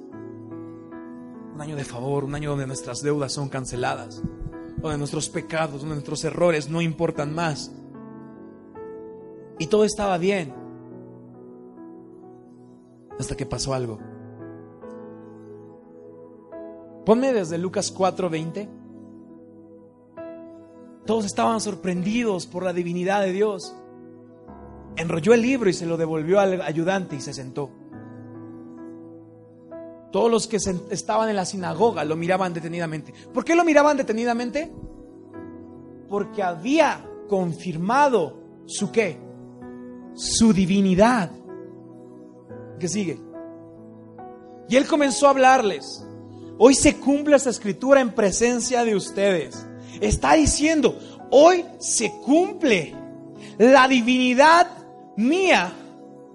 un 1.54 1.60
año 1.60 1.76
de 1.76 1.84
favor, 1.84 2.24
un 2.24 2.34
año 2.34 2.50
donde 2.50 2.66
nuestras 2.66 3.00
deudas 3.00 3.32
son 3.32 3.48
canceladas, 3.48 4.20
donde 4.78 4.98
nuestros 4.98 5.28
pecados, 5.28 5.80
donde 5.80 5.94
nuestros 5.94 6.24
errores 6.24 6.68
no 6.68 6.82
importan 6.82 7.32
más. 7.32 7.70
Y 9.58 9.68
todo 9.68 9.84
estaba 9.84 10.18
bien. 10.18 10.52
Hasta 13.18 13.36
que 13.36 13.46
pasó 13.46 13.74
algo. 13.74 13.98
Ponme 17.04 17.32
desde 17.32 17.58
Lucas 17.58 17.94
4:20. 17.94 18.68
Todos 21.06 21.26
estaban 21.26 21.60
sorprendidos 21.60 22.46
por 22.46 22.64
la 22.64 22.72
divinidad 22.72 23.20
de 23.20 23.32
Dios. 23.32 23.76
Enrolló 24.96 25.34
el 25.34 25.42
libro 25.42 25.68
y 25.68 25.74
se 25.74 25.86
lo 25.86 25.96
devolvió 25.96 26.40
al 26.40 26.62
ayudante 26.62 27.16
y 27.16 27.20
se 27.20 27.34
sentó. 27.34 27.70
Todos 30.10 30.30
los 30.30 30.46
que 30.46 30.58
estaban 30.90 31.28
en 31.28 31.36
la 31.36 31.44
sinagoga 31.44 32.04
lo 32.04 32.16
miraban 32.16 32.54
detenidamente. 32.54 33.12
¿Por 33.32 33.44
qué 33.44 33.56
lo 33.56 33.64
miraban 33.64 33.96
detenidamente? 33.96 34.72
Porque 36.08 36.42
había 36.42 37.04
confirmado 37.28 38.38
su 38.64 38.92
qué? 38.92 39.18
Su 40.14 40.52
divinidad. 40.52 41.32
¿Qué 42.78 42.88
sigue? 42.88 43.20
Y 44.68 44.76
él 44.76 44.86
comenzó 44.86 45.26
a 45.26 45.30
hablarles. 45.30 46.04
Hoy 46.58 46.74
se 46.74 46.98
cumple 46.98 47.36
esta 47.36 47.50
escritura 47.50 48.00
en 48.00 48.12
presencia 48.12 48.84
de 48.84 48.94
ustedes. 48.94 49.66
Está 50.00 50.34
diciendo, 50.34 50.98
hoy 51.30 51.64
se 51.78 52.10
cumple 52.24 52.94
la 53.58 53.88
divinidad 53.88 54.68
mía 55.16 55.72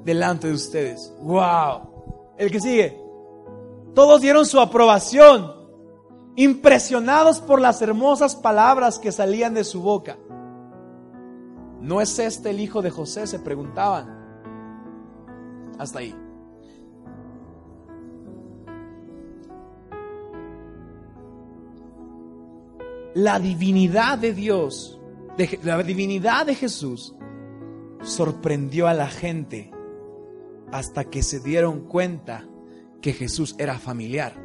delante 0.04 0.48
de 0.48 0.54
ustedes. 0.54 1.14
Wow. 1.22 2.34
El 2.38 2.52
que 2.52 2.60
sigue. 2.60 3.02
Todos 3.94 4.22
dieron 4.22 4.46
su 4.46 4.60
aprobación, 4.60 5.54
impresionados 6.36 7.42
por 7.42 7.60
las 7.60 7.82
hermosas 7.82 8.36
palabras 8.36 9.00
que 9.00 9.12
salían 9.12 9.54
de 9.54 9.64
su 9.64 9.82
boca. 9.82 10.18
¿No 11.82 12.02
es 12.02 12.20
este 12.20 12.52
el 12.52 12.60
hijo 12.60 12.82
de 12.82 12.92
José? 12.92 13.26
Se 13.26 13.40
preguntaban. 13.40 14.18
Hasta 15.78 16.00
ahí. 16.00 16.16
La 23.20 23.38
divinidad 23.38 24.18
de 24.18 24.34
Dios, 24.34 24.98
la 25.64 25.84
divinidad 25.84 26.46
de 26.46 26.56
Jesús, 26.56 27.14
sorprendió 28.02 28.88
a 28.88 28.94
la 28.94 29.08
gente 29.08 29.74
hasta 30.72 31.04
que 31.04 31.22
se 31.22 31.42
dieron 31.42 31.82
cuenta 31.82 32.48
que 33.02 33.12
Jesús 33.12 33.56
era 33.58 33.78
familiar. 33.78 34.42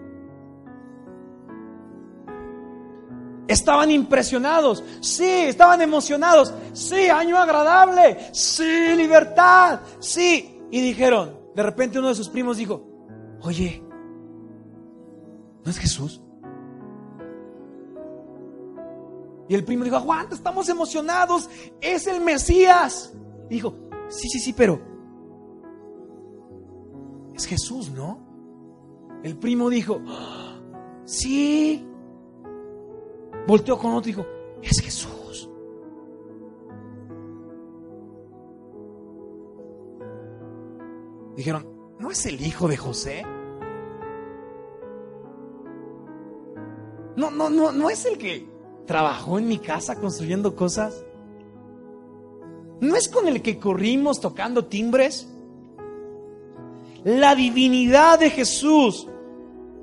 Estaban 3.47 3.93
impresionados, 3.93 4.83
sí, 5.01 5.23
estaban 5.25 5.81
emocionados, 5.81 6.53
sí, 6.73 7.09
año 7.09 7.39
agradable, 7.39 8.19
sí, 8.33 8.97
libertad, 8.97 9.83
sí. 10.01 10.61
Y 10.73 10.81
dijeron, 10.81 11.39
de 11.55 11.63
repente 11.63 12.01
uno 12.01 12.09
de 12.09 12.17
sus 12.17 12.29
primos 12.29 12.57
dijo, 12.57 12.85
oye, 13.41 13.85
¿no 15.65 15.71
es 15.71 15.79
Jesús? 15.79 16.24
Y 19.49 19.55
el 19.55 19.65
primo 19.65 19.85
dijo, 19.85 19.97
aguanta, 19.97 20.35
estamos 20.35 20.69
emocionados, 20.69 21.51
es 21.81 22.07
el 22.07 22.21
Mesías. 22.21 23.13
dijo, 23.49 23.75
sí, 24.09 24.29
sí, 24.29 24.39
sí, 24.39 24.53
pero 24.53 24.81
es 27.35 27.47
Jesús, 27.47 27.91
¿no? 27.91 28.21
El 29.23 29.37
primo 29.37 29.69
dijo, 29.69 30.01
sí. 31.05 31.87
Volteó 33.47 33.79
con 33.79 33.93
otro 33.93 34.11
y 34.11 34.13
dijo, 34.13 34.27
es 34.63 34.81
Jesús. 34.81 35.51
Dijeron, 41.37 41.67
¿no 41.99 42.11
es 42.11 42.25
el 42.27 42.41
hijo 42.41 42.69
de 42.69 42.77
José? 42.77 43.25
No, 47.17 47.31
no, 47.31 47.51
no, 47.51 47.73
no 47.73 47.91
es 47.91 48.07
el 48.07 48.19
que 48.19 48.54
trabajó 48.87 49.39
en 49.39 49.49
mi 49.49 49.59
casa 49.59 49.97
construyendo 49.97 50.55
cosas. 50.55 51.05
¿No 52.81 52.97
es 52.97 53.09
con 53.09 53.29
el 53.29 53.43
que 53.43 53.59
corrimos 53.59 54.21
tocando 54.21 54.67
timbres? 54.67 55.29
La 57.05 57.35
divinidad 57.35 58.19
de 58.19 58.31
Jesús 58.31 59.09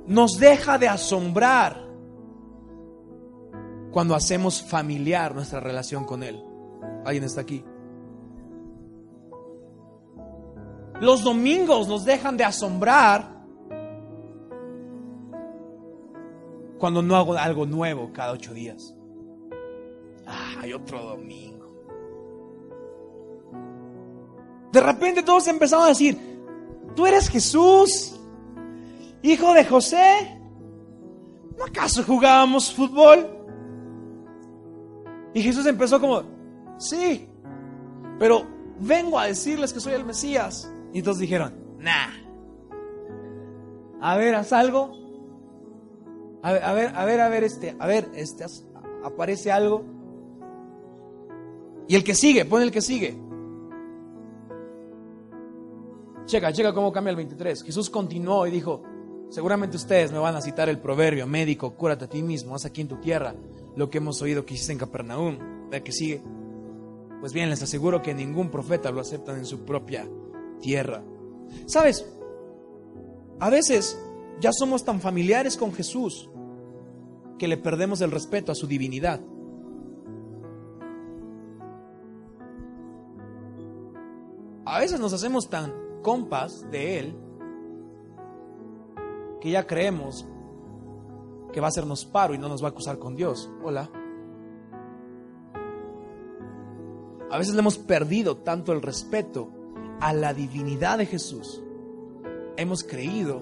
nos 0.07 0.37
deja 0.39 0.77
de 0.77 0.87
asombrar 0.87 1.81
cuando 3.91 4.15
hacemos 4.15 4.61
familiar 4.61 5.35
nuestra 5.35 5.59
relación 5.59 6.05
con 6.05 6.23
Él. 6.23 6.43
¿Alguien 7.05 7.23
está 7.23 7.41
aquí? 7.41 7.63
Los 10.99 11.23
domingos 11.23 11.87
nos 11.87 12.05
dejan 12.05 12.37
de 12.37 12.43
asombrar 12.43 13.40
cuando 16.81 17.03
no 17.03 17.15
hago 17.15 17.37
algo 17.37 17.67
nuevo 17.67 18.09
cada 18.11 18.31
ocho 18.31 18.55
días. 18.55 18.95
Ah, 20.25 20.55
hay 20.61 20.73
otro 20.73 20.99
domingo. 20.99 21.67
De 24.71 24.81
repente 24.81 25.21
todos 25.21 25.47
empezaron 25.47 25.85
a 25.85 25.89
decir, 25.89 26.17
tú 26.95 27.05
eres 27.05 27.29
Jesús, 27.29 28.19
hijo 29.21 29.53
de 29.53 29.63
José. 29.63 30.41
¿No 31.55 31.65
acaso 31.65 32.03
jugábamos 32.03 32.73
fútbol? 32.73 33.27
Y 35.35 35.43
Jesús 35.43 35.67
empezó 35.67 36.01
como, 36.01 36.23
sí, 36.79 37.29
pero 38.17 38.47
vengo 38.79 39.19
a 39.19 39.27
decirles 39.27 39.71
que 39.71 39.79
soy 39.79 39.93
el 39.93 40.03
Mesías. 40.03 40.73
Y 40.93 41.03
todos 41.03 41.19
dijeron, 41.19 41.53
nah. 41.77 42.09
A 44.01 44.17
ver, 44.17 44.33
haz 44.33 44.51
algo. 44.51 45.00
A 46.43 46.53
ver, 46.53 46.63
a 46.63 46.73
ver, 46.73 46.95
a 46.95 47.05
ver, 47.05 47.19
a 47.21 47.29
ver, 47.29 47.43
este, 47.43 47.75
a 47.77 47.87
ver, 47.87 48.09
este, 48.15 48.45
aparece 49.03 49.51
algo. 49.51 49.83
Y 51.87 51.95
el 51.95 52.03
que 52.03 52.15
sigue, 52.15 52.45
pon 52.45 52.61
el 52.61 52.71
que 52.71 52.81
sigue. 52.81 53.17
Checa, 56.25 56.53
checa 56.53 56.73
cómo 56.73 56.91
cambia 56.91 57.11
el 57.11 57.17
23. 57.17 57.63
Jesús 57.63 57.89
continuó 57.89 58.47
y 58.47 58.51
dijo, 58.51 58.81
seguramente 59.29 59.77
ustedes 59.77 60.11
me 60.11 60.19
van 60.19 60.35
a 60.35 60.41
citar 60.41 60.69
el 60.69 60.79
proverbio, 60.79 61.27
médico, 61.27 61.75
cúrate 61.75 62.05
a 62.05 62.09
ti 62.09 62.23
mismo, 62.23 62.55
haz 62.55 62.65
aquí 62.65 62.81
en 62.81 62.87
tu 62.87 62.97
tierra 62.97 63.35
lo 63.75 63.89
que 63.89 63.99
hemos 63.99 64.21
oído 64.21 64.45
que 64.45 64.53
hiciste 64.53 64.73
en 64.73 64.79
Capernaum. 64.79 65.37
Ve 65.69 65.83
que 65.83 65.91
sigue. 65.91 66.21
Pues 67.19 67.33
bien, 67.33 67.49
les 67.49 67.61
aseguro 67.61 68.01
que 68.01 68.13
ningún 68.13 68.49
profeta 68.49 68.91
lo 68.91 68.99
aceptan 68.99 69.37
en 69.37 69.45
su 69.45 69.63
propia 69.63 70.07
tierra. 70.59 71.03
¿Sabes? 71.65 72.05
A 73.39 73.49
veces 73.49 73.97
ya 74.39 74.51
somos 74.51 74.83
tan 74.83 74.99
familiares 74.99 75.55
con 75.55 75.71
Jesús 75.71 76.29
que 77.41 77.47
le 77.47 77.57
perdemos 77.57 78.01
el 78.01 78.11
respeto 78.11 78.51
a 78.51 78.55
su 78.55 78.67
divinidad. 78.67 79.19
A 84.63 84.79
veces 84.79 84.99
nos 84.99 85.11
hacemos 85.11 85.49
tan 85.49 85.73
compas 86.03 86.69
de 86.69 86.99
Él 86.99 87.15
que 89.41 89.49
ya 89.49 89.65
creemos 89.65 90.27
que 91.51 91.59
va 91.59 91.65
a 91.65 91.69
hacernos 91.69 92.05
paro 92.05 92.35
y 92.35 92.37
no 92.37 92.47
nos 92.47 92.61
va 92.61 92.67
a 92.67 92.69
acusar 92.69 92.99
con 92.99 93.15
Dios. 93.15 93.49
Hola. 93.63 93.89
A 97.31 97.37
veces 97.39 97.55
le 97.55 97.61
hemos 97.61 97.79
perdido 97.79 98.37
tanto 98.37 98.71
el 98.71 98.83
respeto 98.83 99.51
a 99.99 100.13
la 100.13 100.35
divinidad 100.35 100.99
de 100.99 101.07
Jesús. 101.07 101.59
Hemos 102.55 102.83
creído 102.83 103.41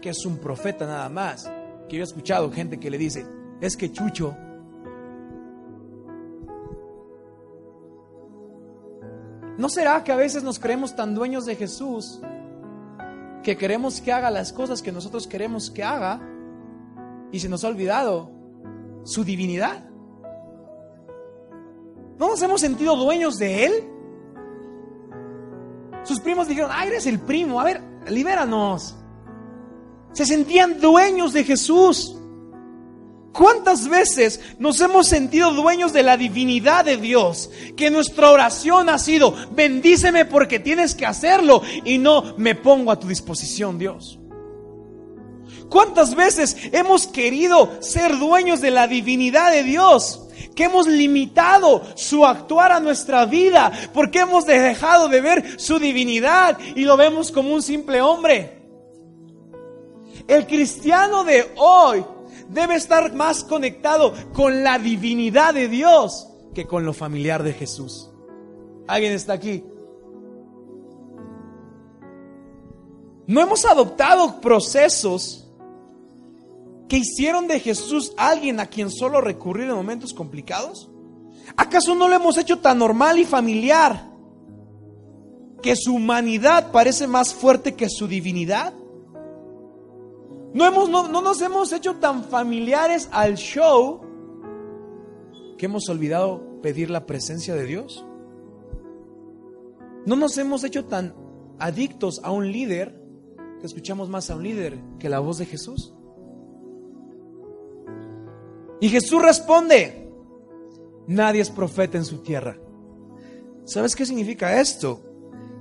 que 0.00 0.08
es 0.08 0.24
un 0.24 0.38
profeta 0.38 0.86
nada 0.86 1.10
más. 1.10 1.57
Que 1.88 1.96
yo 1.96 2.02
he 2.02 2.04
escuchado 2.04 2.50
gente 2.50 2.78
que 2.78 2.90
le 2.90 2.98
dice, 2.98 3.26
es 3.60 3.76
que 3.76 3.90
Chucho 3.90 4.36
¿No 9.58 9.68
será 9.68 10.04
que 10.04 10.12
a 10.12 10.16
veces 10.16 10.44
nos 10.44 10.60
creemos 10.60 10.94
tan 10.94 11.16
dueños 11.16 11.44
de 11.44 11.56
Jesús 11.56 12.20
que 13.42 13.56
queremos 13.56 14.00
que 14.00 14.12
haga 14.12 14.30
las 14.30 14.52
cosas 14.52 14.80
que 14.80 14.92
nosotros 14.92 15.26
queremos 15.26 15.68
que 15.68 15.82
haga 15.82 16.20
y 17.32 17.40
se 17.40 17.48
nos 17.48 17.64
ha 17.64 17.68
olvidado 17.68 18.30
su 19.02 19.24
divinidad? 19.24 19.84
¿No 22.18 22.28
nos 22.28 22.40
hemos 22.40 22.60
sentido 22.60 22.94
dueños 22.94 23.36
de 23.38 23.66
Él? 23.66 23.72
Sus 26.04 26.20
primos 26.20 26.46
dijeron, 26.46 26.70
ah, 26.72 26.86
eres 26.86 27.06
el 27.06 27.18
primo, 27.18 27.60
a 27.60 27.64
ver, 27.64 27.82
libéranos. 28.08 28.96
Se 30.18 30.26
sentían 30.26 30.80
dueños 30.80 31.32
de 31.32 31.44
Jesús. 31.44 32.16
¿Cuántas 33.32 33.86
veces 33.86 34.40
nos 34.58 34.80
hemos 34.80 35.06
sentido 35.06 35.52
dueños 35.52 35.92
de 35.92 36.02
la 36.02 36.16
divinidad 36.16 36.84
de 36.84 36.96
Dios? 36.96 37.52
Que 37.76 37.88
nuestra 37.88 38.32
oración 38.32 38.88
ha 38.88 38.98
sido, 38.98 39.32
bendíceme 39.52 40.24
porque 40.24 40.58
tienes 40.58 40.96
que 40.96 41.06
hacerlo 41.06 41.62
y 41.84 41.98
no 41.98 42.34
me 42.36 42.56
pongo 42.56 42.90
a 42.90 42.98
tu 42.98 43.06
disposición, 43.06 43.78
Dios. 43.78 44.18
¿Cuántas 45.68 46.16
veces 46.16 46.56
hemos 46.72 47.06
querido 47.06 47.80
ser 47.80 48.18
dueños 48.18 48.60
de 48.60 48.72
la 48.72 48.88
divinidad 48.88 49.52
de 49.52 49.62
Dios? 49.62 50.26
Que 50.56 50.64
hemos 50.64 50.88
limitado 50.88 51.84
su 51.94 52.26
actuar 52.26 52.72
a 52.72 52.80
nuestra 52.80 53.24
vida 53.24 53.70
porque 53.94 54.18
hemos 54.18 54.46
dejado 54.46 55.08
de 55.08 55.20
ver 55.20 55.60
su 55.60 55.78
divinidad 55.78 56.58
y 56.74 56.82
lo 56.82 56.96
vemos 56.96 57.30
como 57.30 57.54
un 57.54 57.62
simple 57.62 58.02
hombre. 58.02 58.57
El 60.28 60.46
cristiano 60.46 61.24
de 61.24 61.50
hoy 61.56 62.04
debe 62.50 62.74
estar 62.74 63.14
más 63.14 63.42
conectado 63.44 64.12
con 64.34 64.62
la 64.62 64.78
divinidad 64.78 65.54
de 65.54 65.68
Dios 65.68 66.28
que 66.54 66.66
con 66.66 66.84
lo 66.84 66.92
familiar 66.92 67.42
de 67.42 67.54
Jesús. 67.54 68.10
¿Alguien 68.86 69.14
está 69.14 69.32
aquí? 69.32 69.64
¿No 73.26 73.40
hemos 73.40 73.64
adoptado 73.64 74.40
procesos 74.40 75.48
que 76.88 76.98
hicieron 76.98 77.48
de 77.48 77.60
Jesús 77.60 78.12
alguien 78.16 78.60
a 78.60 78.66
quien 78.66 78.90
solo 78.90 79.22
recurrir 79.22 79.68
en 79.68 79.76
momentos 79.76 80.12
complicados? 80.12 80.90
¿Acaso 81.56 81.94
no 81.94 82.06
lo 82.06 82.14
hemos 82.14 82.36
hecho 82.36 82.58
tan 82.58 82.78
normal 82.78 83.18
y 83.18 83.24
familiar 83.24 84.10
que 85.62 85.74
su 85.74 85.94
humanidad 85.94 86.70
parece 86.70 87.06
más 87.06 87.32
fuerte 87.32 87.74
que 87.74 87.88
su 87.88 88.06
divinidad? 88.06 88.74
No, 90.54 90.66
hemos, 90.66 90.88
no, 90.88 91.08
nos 91.08 91.40
hemos 91.42 91.72
hecho 91.72 91.96
tan 91.96 92.24
familiares 92.24 93.08
al 93.12 93.36
show 93.36 94.00
que 95.58 95.66
hemos 95.66 95.88
olvidado 95.88 96.60
pedir 96.62 96.90
la 96.90 97.06
presencia 97.06 97.54
de 97.54 97.64
Dios. 97.64 98.04
No 100.06 100.16
nos 100.16 100.38
hemos 100.38 100.64
hecho 100.64 100.86
tan 100.86 101.14
adictos 101.58 102.20
a 102.22 102.30
un 102.30 102.50
líder 102.50 102.98
que 103.60 103.66
escuchamos 103.66 104.08
más 104.08 104.30
a 104.30 104.36
un 104.36 104.44
líder 104.44 104.78
que 104.98 105.08
la 105.08 105.18
voz 105.18 105.38
de 105.38 105.46
Jesús. 105.46 105.94
Y 108.80 108.88
Jesús 108.88 109.20
responde, 109.20 110.08
nadie 111.06 111.42
es 111.42 111.50
profeta 111.50 111.98
en 111.98 112.04
su 112.04 112.18
tierra. 112.18 112.56
¿Sabes 113.64 113.94
qué 113.94 114.06
significa 114.06 114.60
esto? 114.60 115.02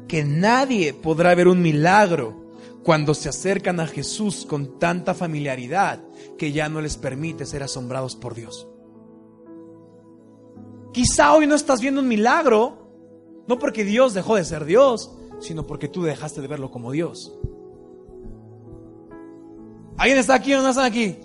Que 0.07 0.23
nadie 0.23 0.93
podrá 0.93 1.35
ver 1.35 1.47
un 1.47 1.61
milagro 1.61 2.46
cuando 2.87 3.13
se 3.13 3.27
acercan 3.27 3.81
a 3.81 3.85
Jesús 3.85 4.45
con 4.45 4.79
tanta 4.79 5.13
familiaridad 5.13 5.99
que 6.37 6.53
ya 6.53 6.69
no 6.69 6.79
les 6.79 6.95
permite 6.95 7.45
ser 7.45 7.61
asombrados 7.61 8.15
por 8.15 8.33
Dios. 8.33 8.65
Quizá 10.93 11.33
hoy 11.33 11.47
no 11.47 11.55
estás 11.55 11.81
viendo 11.81 11.99
un 11.99 12.07
milagro, 12.07 12.87
no 13.45 13.59
porque 13.59 13.83
Dios 13.83 14.13
dejó 14.13 14.37
de 14.37 14.45
ser 14.45 14.63
Dios, 14.63 15.11
sino 15.41 15.67
porque 15.67 15.89
tú 15.89 16.03
dejaste 16.03 16.39
de 16.39 16.47
verlo 16.47 16.71
como 16.71 16.93
Dios. 16.93 17.37
¿Alguien 19.97 20.19
está 20.19 20.35
aquí 20.35 20.53
o 20.53 20.61
no 20.61 20.69
están 20.69 20.85
aquí? 20.85 21.17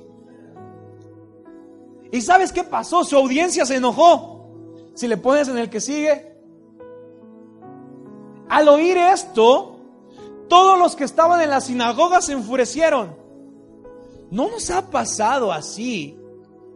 ¿Y 2.10 2.22
sabes 2.22 2.50
qué 2.52 2.64
pasó? 2.64 3.04
Su 3.04 3.16
audiencia 3.16 3.64
se 3.66 3.76
enojó. 3.76 4.50
Si 4.96 5.06
le 5.06 5.16
pones 5.16 5.46
en 5.46 5.58
el 5.58 5.70
que 5.70 5.80
sigue. 5.80 6.34
Al 8.48 8.66
oír 8.66 8.96
esto, 8.96 9.71
todos 10.48 10.78
los 10.78 10.96
que 10.96 11.04
estaban 11.04 11.40
en 11.40 11.50
la 11.50 11.60
sinagoga 11.60 12.20
se 12.20 12.32
enfurecieron. 12.32 13.16
¿No 14.30 14.50
nos 14.50 14.70
ha 14.70 14.90
pasado 14.90 15.52
así 15.52 16.18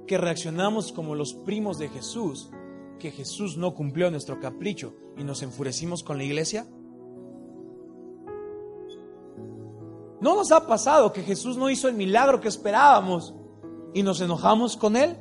que 0.07 0.19
reaccionamos 0.19 0.93
como 0.93 1.15
los 1.15 1.35
primos 1.35 1.79
de 1.79 1.89
Jesús, 1.89 2.51
que 2.99 3.11
Jesús 3.11 3.57
no 3.57 3.75
cumplió 3.75 4.11
nuestro 4.11 4.39
capricho 4.41 4.95
y 5.17 5.25
nos 5.25 5.43
enfurecimos 5.43 6.03
con 6.03 6.19
la 6.19 6.25
iglesia? 6.25 6.67
¿No 10.21 10.35
nos 10.35 10.51
ha 10.53 10.67
pasado 10.67 11.13
que 11.13 11.23
Jesús 11.23 11.57
no 11.57 11.71
hizo 11.71 11.89
el 11.89 11.95
milagro 11.95 12.41
que 12.41 12.49
esperábamos 12.49 13.35
y 13.95 14.03
nos 14.03 14.21
enojamos 14.21 14.77
con 14.77 14.97
Él? 14.97 15.17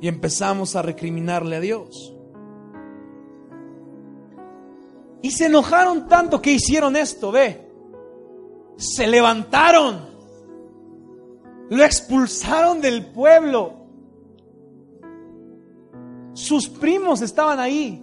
Y 0.00 0.08
empezamos 0.08 0.76
a 0.76 0.82
recriminarle 0.82 1.56
a 1.56 1.60
Dios. 1.60 2.14
Y 5.22 5.30
se 5.30 5.46
enojaron 5.46 6.08
tanto 6.08 6.40
que 6.40 6.52
hicieron 6.52 6.96
esto, 6.96 7.30
ve. 7.30 7.68
Se 8.76 9.06
levantaron. 9.06 10.08
Lo 11.68 11.84
expulsaron 11.84 12.80
del 12.80 13.06
pueblo. 13.12 13.74
Sus 16.32 16.68
primos 16.68 17.20
estaban 17.20 17.58
ahí. 17.58 18.02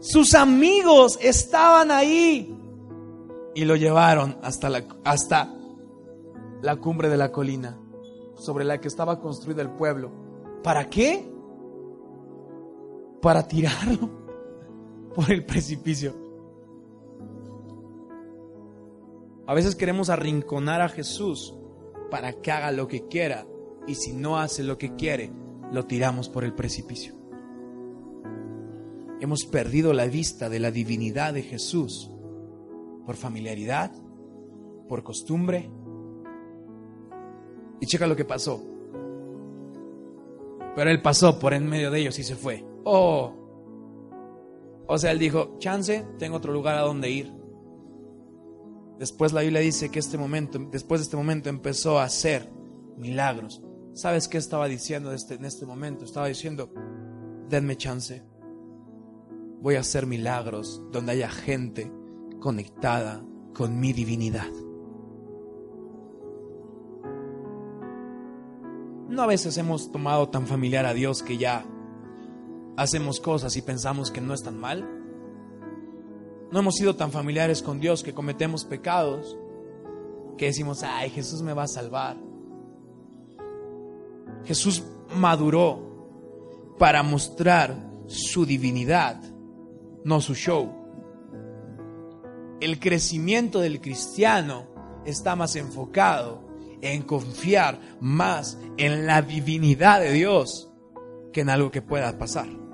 Sus 0.00 0.34
amigos 0.34 1.18
estaban 1.22 1.90
ahí. 1.90 2.54
Y 3.54 3.64
lo 3.64 3.76
llevaron 3.76 4.38
hasta 4.42 4.68
la, 4.68 4.84
hasta 5.04 5.54
la 6.62 6.76
cumbre 6.76 7.08
de 7.08 7.16
la 7.16 7.30
colina 7.30 7.78
sobre 8.36 8.64
la 8.64 8.80
que 8.80 8.88
estaba 8.88 9.20
construido 9.20 9.62
el 9.62 9.70
pueblo. 9.70 10.10
¿Para 10.62 10.88
qué? 10.90 11.32
Para 13.22 13.46
tirarlo 13.46 14.17
por 15.14 15.30
el 15.30 15.44
precipicio. 15.44 16.14
A 19.46 19.54
veces 19.54 19.74
queremos 19.74 20.10
arrinconar 20.10 20.82
a 20.82 20.88
Jesús 20.88 21.54
para 22.10 22.34
que 22.34 22.50
haga 22.50 22.70
lo 22.70 22.86
que 22.86 23.08
quiera 23.08 23.46
y 23.86 23.94
si 23.94 24.12
no 24.12 24.38
hace 24.38 24.62
lo 24.62 24.76
que 24.76 24.94
quiere, 24.94 25.32
lo 25.72 25.86
tiramos 25.86 26.28
por 26.28 26.44
el 26.44 26.54
precipicio. 26.54 27.16
hemos 29.20 29.44
perdido 29.46 29.92
la 29.92 30.06
vista 30.06 30.48
de 30.48 30.60
la 30.60 30.70
divinidad 30.70 31.34
de 31.34 31.42
Jesús 31.42 32.10
por 33.04 33.16
familiaridad, 33.16 33.90
por 34.86 35.02
costumbre. 35.02 35.70
Y 37.80 37.86
checa 37.86 38.06
lo 38.06 38.14
que 38.14 38.26
pasó. 38.26 38.62
Pero 40.76 40.90
él 40.90 41.00
pasó 41.00 41.38
por 41.38 41.54
en 41.54 41.66
medio 41.66 41.90
de 41.90 42.00
ellos 42.00 42.18
y 42.18 42.22
se 42.22 42.36
fue. 42.36 42.64
Oh. 42.84 43.47
O 44.88 44.96
sea, 44.96 45.12
él 45.12 45.18
dijo, 45.18 45.56
chance, 45.58 46.06
tengo 46.18 46.38
otro 46.38 46.52
lugar 46.52 46.76
a 46.76 46.80
donde 46.80 47.10
ir. 47.10 47.32
Después 48.98 49.34
la 49.34 49.42
Biblia 49.42 49.60
dice 49.60 49.90
que 49.90 49.98
este 49.98 50.16
momento, 50.16 50.58
después 50.72 51.00
de 51.00 51.04
este 51.04 51.16
momento 51.16 51.50
empezó 51.50 51.98
a 51.98 52.04
hacer 52.04 52.50
milagros. 52.96 53.62
¿Sabes 53.92 54.28
qué 54.28 54.38
estaba 54.38 54.66
diciendo 54.66 55.12
este, 55.12 55.34
en 55.34 55.44
este 55.44 55.66
momento? 55.66 56.04
Estaba 56.04 56.26
diciendo, 56.26 56.72
denme 57.48 57.76
chance. 57.76 58.24
Voy 59.60 59.74
a 59.74 59.80
hacer 59.80 60.06
milagros 60.06 60.82
donde 60.90 61.12
haya 61.12 61.28
gente 61.28 61.92
conectada 62.40 63.22
con 63.54 63.78
mi 63.78 63.92
divinidad. 63.92 64.50
No 69.08 69.22
a 69.22 69.26
veces 69.26 69.58
hemos 69.58 69.92
tomado 69.92 70.30
tan 70.30 70.46
familiar 70.46 70.86
a 70.86 70.94
Dios 70.94 71.22
que 71.22 71.36
ya 71.36 71.66
hacemos 72.78 73.18
cosas 73.20 73.56
y 73.56 73.62
pensamos 73.62 74.10
que 74.10 74.20
no 74.20 74.32
es 74.32 74.42
tan 74.42 74.58
mal. 74.58 74.88
No 76.50 76.60
hemos 76.60 76.76
sido 76.76 76.94
tan 76.96 77.10
familiares 77.10 77.60
con 77.60 77.80
Dios 77.80 78.02
que 78.02 78.14
cometemos 78.14 78.64
pecados 78.64 79.36
que 80.38 80.46
decimos, 80.46 80.84
ay, 80.84 81.10
Jesús 81.10 81.42
me 81.42 81.52
va 81.52 81.64
a 81.64 81.68
salvar. 81.68 82.16
Jesús 84.44 84.84
maduró 85.16 86.76
para 86.78 87.02
mostrar 87.02 87.74
su 88.06 88.46
divinidad, 88.46 89.20
no 90.04 90.20
su 90.20 90.34
show. 90.34 90.72
El 92.60 92.78
crecimiento 92.78 93.58
del 93.58 93.80
cristiano 93.80 94.68
está 95.04 95.34
más 95.34 95.56
enfocado 95.56 96.46
en 96.80 97.02
confiar 97.02 97.80
más 98.00 98.56
en 98.76 99.06
la 99.06 99.20
divinidad 99.22 100.00
de 100.00 100.12
Dios 100.12 100.70
que 101.32 101.40
en 101.40 101.50
algo 101.50 101.72
que 101.72 101.82
pueda 101.82 102.16
pasar. 102.16 102.67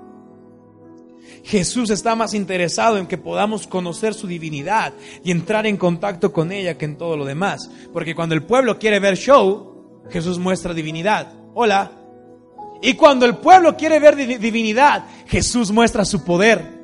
Jesús 1.43 1.89
está 1.89 2.15
más 2.15 2.33
interesado 2.33 2.97
en 2.97 3.07
que 3.07 3.17
podamos 3.17 3.67
conocer 3.67 4.13
su 4.13 4.27
divinidad 4.27 4.93
y 5.23 5.31
entrar 5.31 5.65
en 5.65 5.77
contacto 5.77 6.31
con 6.31 6.51
ella 6.51 6.77
que 6.77 6.85
en 6.85 6.97
todo 6.97 7.17
lo 7.17 7.25
demás. 7.25 7.69
Porque 7.93 8.15
cuando 8.15 8.35
el 8.35 8.43
pueblo 8.43 8.79
quiere 8.79 8.99
ver 8.99 9.17
show, 9.17 10.03
Jesús 10.09 10.39
muestra 10.39 10.73
divinidad. 10.73 11.33
Hola. 11.53 11.91
Y 12.81 12.93
cuando 12.93 13.25
el 13.25 13.37
pueblo 13.37 13.75
quiere 13.75 13.99
ver 13.99 14.15
divinidad, 14.15 15.05
Jesús 15.27 15.71
muestra 15.71 16.05
su 16.05 16.23
poder. 16.23 16.75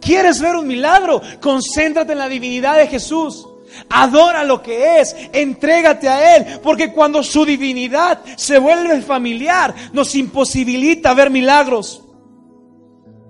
¿Quieres 0.00 0.40
ver 0.40 0.56
un 0.56 0.66
milagro? 0.66 1.20
Concéntrate 1.40 2.12
en 2.12 2.18
la 2.18 2.28
divinidad 2.28 2.76
de 2.76 2.86
Jesús. 2.86 3.46
Adora 3.90 4.44
lo 4.44 4.62
que 4.62 5.00
es, 5.00 5.14
entrégate 5.32 6.08
a 6.08 6.36
Él, 6.36 6.60
porque 6.62 6.92
cuando 6.92 7.22
su 7.22 7.44
divinidad 7.44 8.20
se 8.36 8.58
vuelve 8.58 9.02
familiar, 9.02 9.74
nos 9.92 10.14
imposibilita 10.14 11.14
ver 11.14 11.30
milagros. 11.30 12.02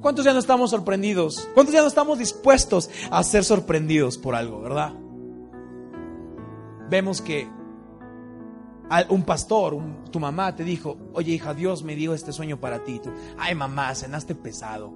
¿Cuántos 0.00 0.24
ya 0.24 0.32
no 0.32 0.38
estamos 0.38 0.70
sorprendidos? 0.70 1.48
¿Cuántos 1.54 1.74
ya 1.74 1.80
no 1.80 1.88
estamos 1.88 2.18
dispuestos 2.18 2.88
a 3.10 3.22
ser 3.22 3.44
sorprendidos 3.44 4.16
por 4.16 4.34
algo, 4.34 4.60
verdad? 4.60 4.92
Vemos 6.88 7.20
que 7.20 7.48
un 9.08 9.22
pastor, 9.24 9.76
tu 10.10 10.20
mamá 10.20 10.54
te 10.54 10.64
dijo, 10.64 10.96
oye 11.12 11.32
hija, 11.32 11.52
Dios 11.52 11.82
me 11.82 11.94
dio 11.94 12.14
este 12.14 12.32
sueño 12.32 12.58
para 12.58 12.84
ti. 12.84 13.00
Ay 13.36 13.54
mamá, 13.54 13.94
cenaste 13.94 14.34
pesado. 14.34 14.92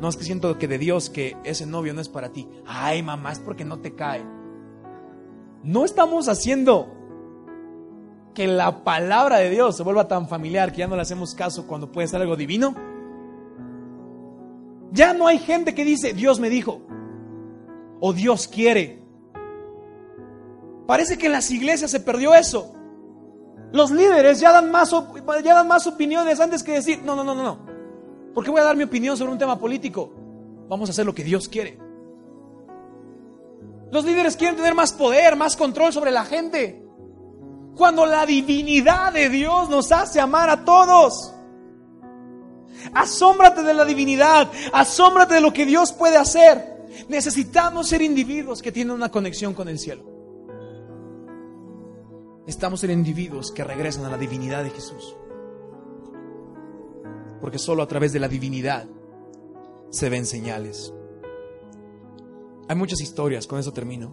No 0.00 0.08
es 0.08 0.16
que 0.16 0.24
siento 0.24 0.58
que 0.58 0.68
de 0.68 0.78
Dios 0.78 1.10
que 1.10 1.36
ese 1.44 1.66
novio 1.66 1.92
no 1.92 2.00
es 2.00 2.08
para 2.08 2.30
ti. 2.30 2.48
Ay 2.66 3.02
mamá, 3.02 3.32
es 3.32 3.38
porque 3.38 3.64
no 3.64 3.80
te 3.80 3.94
cae. 3.94 4.24
No 5.62 5.84
estamos 5.84 6.28
haciendo 6.28 6.94
que 8.34 8.46
la 8.46 8.84
palabra 8.84 9.38
de 9.38 9.50
Dios 9.50 9.76
se 9.76 9.82
vuelva 9.82 10.06
tan 10.06 10.28
familiar 10.28 10.72
que 10.72 10.78
ya 10.78 10.86
no 10.86 10.96
le 10.96 11.02
hacemos 11.02 11.34
caso 11.34 11.66
cuando 11.66 11.90
puede 11.90 12.08
ser 12.08 12.20
algo 12.20 12.36
divino. 12.36 12.87
Ya 14.98 15.12
no 15.12 15.28
hay 15.28 15.38
gente 15.38 15.76
que 15.76 15.84
dice, 15.84 16.12
Dios 16.12 16.40
me 16.40 16.50
dijo, 16.50 16.82
o 18.00 18.12
Dios 18.12 18.48
quiere. 18.48 19.00
Parece 20.88 21.16
que 21.16 21.26
en 21.26 21.32
las 21.32 21.52
iglesias 21.52 21.92
se 21.92 22.00
perdió 22.00 22.34
eso. 22.34 22.74
Los 23.70 23.92
líderes 23.92 24.40
ya 24.40 24.50
dan 24.50 24.72
más, 24.72 24.90
ya 24.90 25.54
dan 25.54 25.68
más 25.68 25.86
opiniones 25.86 26.40
antes 26.40 26.64
que 26.64 26.72
decir, 26.72 27.00
no, 27.04 27.14
no, 27.14 27.22
no, 27.22 27.36
no, 27.36 27.44
no. 27.44 27.58
¿Por 28.34 28.42
qué 28.42 28.50
voy 28.50 28.60
a 28.60 28.64
dar 28.64 28.76
mi 28.76 28.82
opinión 28.82 29.16
sobre 29.16 29.30
un 29.30 29.38
tema 29.38 29.56
político? 29.56 30.10
Vamos 30.68 30.88
a 30.88 30.90
hacer 30.90 31.06
lo 31.06 31.14
que 31.14 31.22
Dios 31.22 31.48
quiere. 31.48 31.78
Los 33.92 34.04
líderes 34.04 34.36
quieren 34.36 34.56
tener 34.56 34.74
más 34.74 34.92
poder, 34.92 35.36
más 35.36 35.56
control 35.56 35.92
sobre 35.92 36.10
la 36.10 36.24
gente. 36.24 36.84
Cuando 37.76 38.04
la 38.04 38.26
divinidad 38.26 39.12
de 39.12 39.28
Dios 39.28 39.70
nos 39.70 39.92
hace 39.92 40.18
amar 40.20 40.50
a 40.50 40.64
todos. 40.64 41.37
Asómbrate 42.92 43.62
de 43.62 43.74
la 43.74 43.84
divinidad, 43.84 44.50
asómbrate 44.72 45.34
de 45.34 45.40
lo 45.40 45.52
que 45.52 45.66
Dios 45.66 45.92
puede 45.92 46.16
hacer. 46.16 46.78
Necesitamos 47.08 47.88
ser 47.88 48.02
individuos 48.02 48.62
que 48.62 48.72
tienen 48.72 48.94
una 48.94 49.10
conexión 49.10 49.54
con 49.54 49.68
el 49.68 49.78
cielo. 49.78 50.04
Estamos 52.46 52.82
en 52.84 52.92
individuos 52.92 53.52
que 53.52 53.62
regresan 53.62 54.04
a 54.06 54.10
la 54.10 54.16
divinidad 54.16 54.64
de 54.64 54.70
Jesús. 54.70 55.14
Porque 57.40 57.58
solo 57.58 57.82
a 57.82 57.88
través 57.88 58.12
de 58.12 58.20
la 58.20 58.28
divinidad 58.28 58.86
se 59.90 60.08
ven 60.08 60.26
señales. 60.26 60.92
Hay 62.68 62.76
muchas 62.76 63.00
historias, 63.00 63.46
con 63.46 63.58
eso 63.58 63.72
termino. 63.72 64.10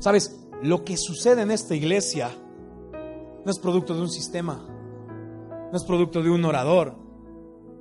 Sabes, 0.00 0.36
lo 0.62 0.84
que 0.84 0.96
sucede 0.96 1.42
en 1.42 1.50
esta 1.50 1.74
iglesia 1.74 2.30
no 3.44 3.50
es 3.50 3.58
producto 3.58 3.94
de 3.94 4.00
un 4.00 4.10
sistema, 4.10 4.66
no 5.74 5.78
es 5.78 5.84
producto 5.84 6.22
de 6.22 6.30
un 6.30 6.44
orador, 6.44 6.94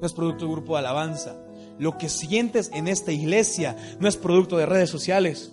no 0.01 0.07
es 0.07 0.13
producto 0.13 0.39
de 0.39 0.45
un 0.45 0.53
grupo 0.53 0.73
de 0.73 0.79
alabanza. 0.79 1.35
Lo 1.77 1.95
que 1.95 2.09
sientes 2.09 2.71
en 2.73 2.87
esta 2.87 3.11
iglesia 3.11 3.77
no 3.99 4.07
es 4.07 4.17
producto 4.17 4.57
de 4.57 4.65
redes 4.65 4.89
sociales, 4.89 5.51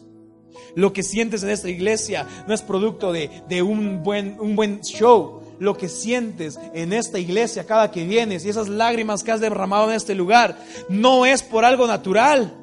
lo 0.74 0.94
que 0.94 1.02
sientes 1.02 1.42
en 1.42 1.50
esta 1.50 1.68
iglesia 1.68 2.26
no 2.48 2.54
es 2.54 2.62
producto 2.62 3.12
de, 3.12 3.62
un, 3.62 4.02
buen, 4.02 4.40
un 4.40 4.56
buen 4.56 4.80
show. 4.80 5.42
Lo 5.58 5.76
que 5.76 5.90
sientes 5.90 6.58
en 6.72 6.94
esta 6.94 7.18
iglesia 7.18 7.66
cada 7.66 7.90
que 7.90 8.06
vienes 8.06 8.46
y 8.46 8.48
esas 8.48 8.70
lágrimas 8.70 9.22
que 9.22 9.32
has 9.32 9.40
derramado 9.40 9.90
en 9.90 9.96
este 9.96 10.14
lugar 10.14 10.58
no 10.88 11.26
es 11.26 11.42
por 11.42 11.66
algo 11.66 11.86
natural. 11.86 12.56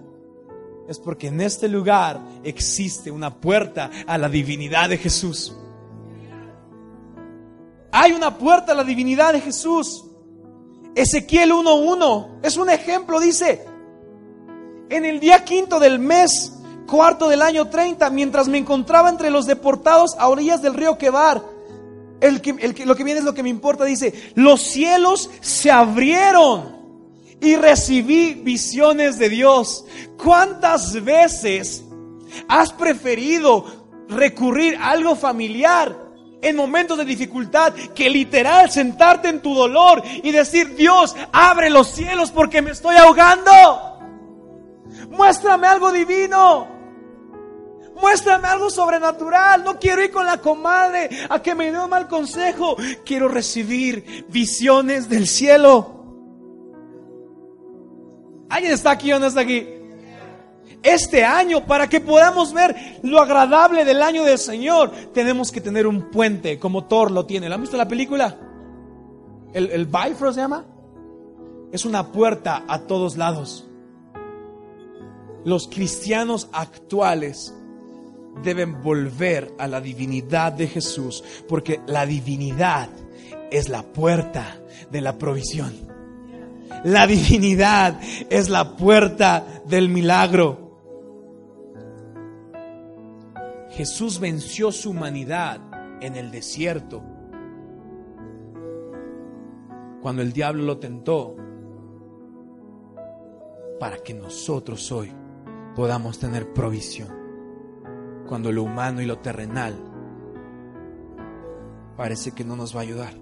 Es 0.90 0.98
porque 0.98 1.28
en 1.28 1.40
este 1.40 1.68
lugar 1.68 2.20
existe 2.44 3.12
una 3.12 3.36
puerta 3.36 3.92
a 4.08 4.18
la 4.18 4.28
divinidad 4.28 4.90
de 4.90 4.98
Jesús. 4.98 5.56
Hay 7.92 8.12
una 8.12 8.38
puerta 8.38 8.72
a 8.72 8.76
la 8.76 8.84
divinidad 8.84 9.34
de 9.34 9.42
Jesús. 9.42 10.04
Ezequiel 10.96 11.52
1.1 11.52 12.40
es 12.44 12.58
un 12.58 12.70
ejemplo, 12.70 13.20
dice, 13.20 13.66
en 14.90 15.06
el 15.06 15.20
día 15.20 15.44
quinto 15.44 15.80
del 15.80 16.00
mes 16.00 16.54
cuarto 16.88 17.28
del 17.28 17.42
año 17.42 17.70
30, 17.70 18.10
mientras 18.10 18.48
me 18.48 18.58
encontraba 18.58 19.10
entre 19.10 19.30
los 19.30 19.46
deportados 19.46 20.16
a 20.18 20.28
orillas 20.28 20.62
del 20.62 20.74
río 20.74 20.98
Quebar. 20.98 21.44
El 22.20 22.42
que, 22.42 22.54
lo 22.86 22.96
que 22.96 23.04
viene 23.04 23.20
es 23.20 23.26
lo 23.26 23.36
que 23.36 23.44
me 23.44 23.50
importa, 23.50 23.86
dice, 23.86 24.14
los 24.34 24.62
cielos 24.62 25.30
se 25.42 25.70
abrieron 25.70 26.76
y 27.40 27.56
recibí 27.56 28.34
visiones 28.34 29.20
de 29.20 29.30
Dios. 29.30 29.86
¿Cuántas 30.18 31.04
veces 31.04 31.84
has 32.48 32.74
preferido 32.74 33.66
recurrir 34.10 34.78
a 34.78 34.92
algo 34.92 35.16
familiar 35.16 36.07
en 36.42 36.56
momentos 36.56 36.98
de 36.98 37.06
dificultad 37.06 37.74
que 37.74 38.10
literal 38.10 38.70
sentarte 38.70 39.30
en 39.30 39.42
tu 39.42 39.54
dolor 39.54 40.04
y 40.24 40.32
decir, 40.32 40.76
Dios, 40.76 41.16
abre 41.32 41.70
los 41.70 41.88
cielos 41.88 42.32
porque 42.32 42.62
me 42.62 42.72
estoy 42.72 42.96
ahogando? 42.96 43.52
Muéstrame 45.10 45.68
algo 45.68 45.92
divino. 45.92 46.68
Muéstrame 48.00 48.48
algo 48.48 48.70
sobrenatural. 48.70 49.64
No 49.64 49.80
quiero 49.80 50.04
ir 50.04 50.12
con 50.12 50.26
la 50.26 50.38
comadre 50.38 51.10
a 51.30 51.42
que 51.42 51.56
me 51.56 51.72
dé 51.72 51.80
un 51.80 51.90
mal 51.90 52.08
consejo. 52.08 52.78
Quiero 53.06 53.28
recibir 53.28 54.26
visiones 54.30 55.10
del 55.10 55.28
cielo. 55.28 55.94
¿Alguien 58.50 58.74
está 58.74 58.92
aquí 58.92 59.12
o 59.12 59.20
no 59.20 59.26
está 59.26 59.42
aquí? 59.42 59.77
Este 60.84 61.26
año, 61.26 61.66
para 61.66 61.90
que 61.90 62.00
podamos 62.00 62.54
ver 62.54 63.00
lo 63.04 63.20
agradable 63.20 63.84
del 63.84 64.02
año 64.02 64.24
del 64.24 64.38
Señor, 64.38 64.92
tenemos 65.14 65.52
que 65.52 65.62
tener 65.62 65.88
un 65.88 66.10
puente 66.12 66.60
como 66.60 66.86
Thor 66.86 67.12
lo 67.12 67.26
tiene. 67.26 67.50
¿Lo 67.50 67.56
han 67.56 67.62
visto 67.62 67.78
la 67.78 67.88
película? 67.88 68.38
¿El, 69.54 69.72
el 69.72 69.86
Bifrost 69.86 70.36
se 70.36 70.42
llama? 70.42 70.66
Es 71.72 71.84
una 71.86 72.12
puerta 72.12 72.64
a 72.68 72.80
todos 72.80 73.18
lados. 73.18 73.68
Los 75.44 75.68
cristianos 75.68 76.50
actuales 76.52 77.54
deben 78.44 78.82
volver 78.82 79.54
a 79.58 79.68
la 79.68 79.82
divinidad 79.82 80.54
de 80.54 80.68
Jesús, 80.68 81.24
porque 81.48 81.82
la 81.88 82.06
divinidad 82.06 82.90
es 83.52 83.70
la 83.70 83.84
puerta 83.84 84.60
de 84.92 85.02
la 85.02 85.18
provisión. 85.18 85.74
La 86.84 87.08
divinidad 87.08 88.00
es 88.30 88.50
la 88.50 88.76
puerta 88.76 89.62
del 89.66 89.90
milagro. 89.90 90.67
Jesús 93.78 94.20
venció 94.20 94.72
su 94.72 94.90
humanidad 94.90 95.62
en 96.02 96.16
el 96.16 96.32
desierto. 96.32 97.04
Cuando 100.02 100.24
el 100.24 100.34
diablo 100.34 100.64
lo 100.64 100.80
tentó, 100.80 101.36
para 103.80 104.00
que 104.00 104.16
nosotros 104.16 104.92
hoy 104.92 105.14
podamos 105.76 106.18
tener 106.18 106.52
provisión. 106.54 107.10
Cuando 108.28 108.52
lo 108.52 108.64
humano 108.64 109.00
y 109.00 109.06
lo 109.06 109.20
terrenal 109.20 109.76
parece 111.96 112.32
que 112.32 112.44
no 112.44 112.56
nos 112.56 112.76
va 112.76 112.80
a 112.80 112.84
ayudar. 112.84 113.14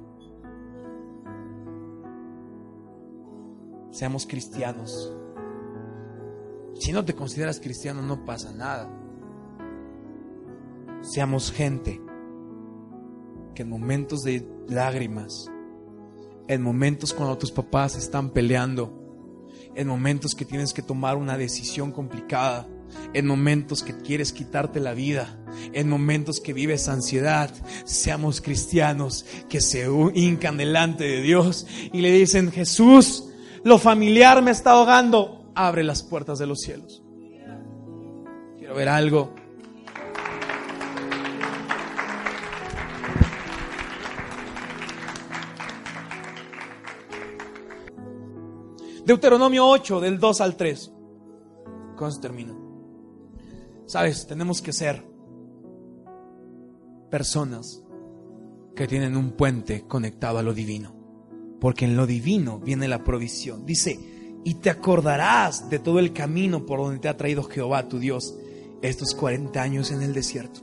Seamos 3.91 4.25
cristianos. 4.25 5.13
Si 6.75 6.93
no 6.93 7.03
te 7.03 7.13
consideras 7.13 7.59
cristiano 7.59 8.01
no 8.01 8.23
pasa 8.23 8.53
nada 8.53 9.01
seamos 11.05 11.51
gente 11.51 12.01
que 13.53 13.61
en 13.61 13.69
momentos 13.69 14.23
de 14.23 14.45
lágrimas, 14.67 15.49
en 16.47 16.61
momentos 16.61 17.13
cuando 17.13 17.37
tus 17.37 17.51
papás 17.51 17.95
están 17.95 18.31
peleando, 18.31 19.01
en 19.75 19.87
momentos 19.87 20.35
que 20.35 20.45
tienes 20.45 20.73
que 20.73 20.81
tomar 20.81 21.15
una 21.15 21.37
decisión 21.37 21.91
complicada, 21.91 22.67
en 23.13 23.27
momentos 23.27 23.83
que 23.83 23.95
quieres 23.97 24.33
quitarte 24.33 24.79
la 24.79 24.93
vida, 24.93 25.39
en 25.73 25.89
momentos 25.89 26.39
que 26.39 26.53
vives 26.53 26.87
ansiedad, 26.87 27.51
seamos 27.85 28.41
cristianos 28.41 29.25
que 29.47 29.61
se 29.61 29.87
hincan 30.13 30.57
delante 30.57 31.03
de 31.03 31.21
Dios 31.21 31.67
y 31.93 32.01
le 32.01 32.11
dicen, 32.11 32.51
Jesús, 32.51 33.29
lo 33.63 33.79
familiar 33.79 34.41
me 34.41 34.51
está 34.51 34.71
ahogando, 34.71 35.51
abre 35.55 35.83
las 35.83 36.03
puertas 36.03 36.39
de 36.39 36.47
los 36.47 36.61
cielos. 36.61 37.03
Quiero 38.57 38.75
ver 38.75 38.89
algo. 38.89 39.44
Deuteronomio 49.05 49.67
8, 49.67 50.01
del 50.01 50.19
2 50.19 50.41
al 50.41 50.55
3. 50.55 50.91
¿Cómo 51.95 52.11
se 52.11 52.19
termina? 52.19 52.57
Sabes, 53.85 54.25
tenemos 54.25 54.63
que 54.63 54.73
ser 54.73 55.03
personas 57.11 57.83
que 58.75 58.87
tienen 58.87 59.15
un 59.15 59.31
puente 59.33 59.85
conectado 59.87 60.39
a 60.39 60.43
lo 60.43 60.55
divino. 60.55 60.95
Porque 61.59 61.85
en 61.85 61.95
lo 61.95 62.07
divino 62.07 62.59
viene 62.59 62.87
la 62.87 63.03
provisión. 63.03 63.63
Dice, 63.63 64.39
y 64.43 64.55
te 64.55 64.71
acordarás 64.71 65.69
de 65.69 65.77
todo 65.77 65.99
el 65.99 66.11
camino 66.11 66.65
por 66.65 66.79
donde 66.79 66.99
te 66.99 67.07
ha 67.07 67.15
traído 67.15 67.43
Jehová 67.43 67.87
tu 67.87 67.99
Dios 67.99 68.35
estos 68.81 69.13
40 69.13 69.61
años 69.61 69.91
en 69.91 70.01
el 70.01 70.13
desierto. 70.13 70.61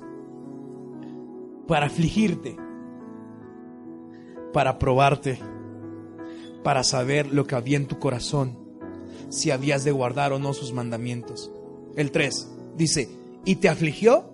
Para 1.69 1.87
afligirte, 1.87 2.57
para 4.53 4.79
probarte 4.79 5.39
para 6.63 6.85
saber 6.85 7.33
lo 7.33 7.47
que 7.47 7.55
había 7.55 7.77
en 7.77 7.87
tu 7.87 7.99
corazón, 7.99 8.59
si 9.29 9.51
habías 9.51 9.85
de 9.85 9.93
guardar 9.93 10.33
o 10.33 10.39
no 10.39 10.53
sus 10.55 10.73
mandamientos. 10.73 11.51
El 11.97 12.11
3 12.11 12.49
dice, 12.77 13.09
y 13.45 13.57
te 13.57 13.69
afligió 13.69 14.31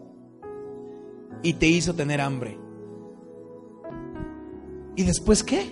y 1.43 1.55
te 1.55 1.67
hizo 1.67 1.95
tener 1.95 2.21
hambre. 2.21 2.59
¿Y 4.97 5.05
después 5.05 5.45
qué? 5.45 5.71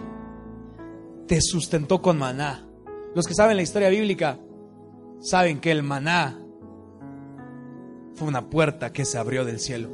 Te 1.27 1.40
sustentó 1.40 2.01
con 2.01 2.19
maná. 2.19 2.69
Los 3.14 3.27
que 3.27 3.35
saben 3.35 3.57
la 3.57 3.62
historia 3.62 3.88
bíblica 3.88 4.38
saben 5.21 5.59
que 5.61 5.73
el 5.73 5.83
maná 5.83 6.40
fue 8.14 8.29
una 8.29 8.49
puerta 8.49 8.92
que 8.92 9.05
se 9.05 9.19
abrió 9.19 9.45
del 9.45 9.59
cielo. 9.59 9.90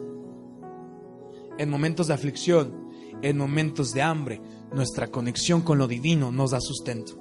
En 1.59 1.70
momentos 1.70 2.09
de 2.09 2.14
aflicción, 2.14 2.90
en 3.22 3.38
momentos 3.38 3.92
de 3.92 4.03
hambre, 4.03 4.40
nuestra 4.74 5.08
conexión 5.08 5.62
con 5.62 5.78
lo 5.78 5.87
divino 5.87 6.32
nos 6.32 6.52
da 6.52 6.61
sustento. 6.61 7.14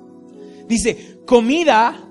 Dice, 0.68 1.22
comida 1.26 2.08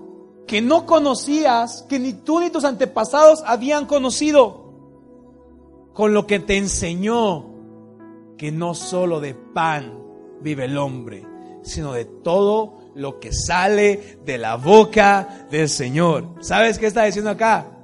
que 0.47 0.61
no 0.61 0.87
conocías, 0.87 1.85
que 1.89 1.99
ni 1.99 2.13
tú 2.13 2.41
ni 2.41 2.51
tus 2.51 2.65
antepasados 2.65 3.43
habían 3.47 3.87
conocido, 3.87 4.75
con 5.95 6.13
lo 6.15 6.27
que 6.27 6.41
te 6.41 6.57
enseñó 6.57 7.47
que 8.37 8.51
no 8.51 8.75
solo 8.75 9.21
de 9.21 9.35
pan 9.35 9.99
vive 10.41 10.65
el 10.65 10.79
hombre, 10.79 11.27
sino 11.63 11.93
de 11.93 12.07
todo 12.07 12.79
lo 12.95 13.21
que 13.21 13.33
sale 13.33 14.19
de 14.25 14.39
la 14.39 14.57
boca 14.57 15.47
del 15.51 15.69
Señor. 15.69 16.37
¿Sabes 16.41 16.79
qué 16.79 16.87
está 16.87 17.05
diciendo 17.05 17.31
acá? 17.31 17.79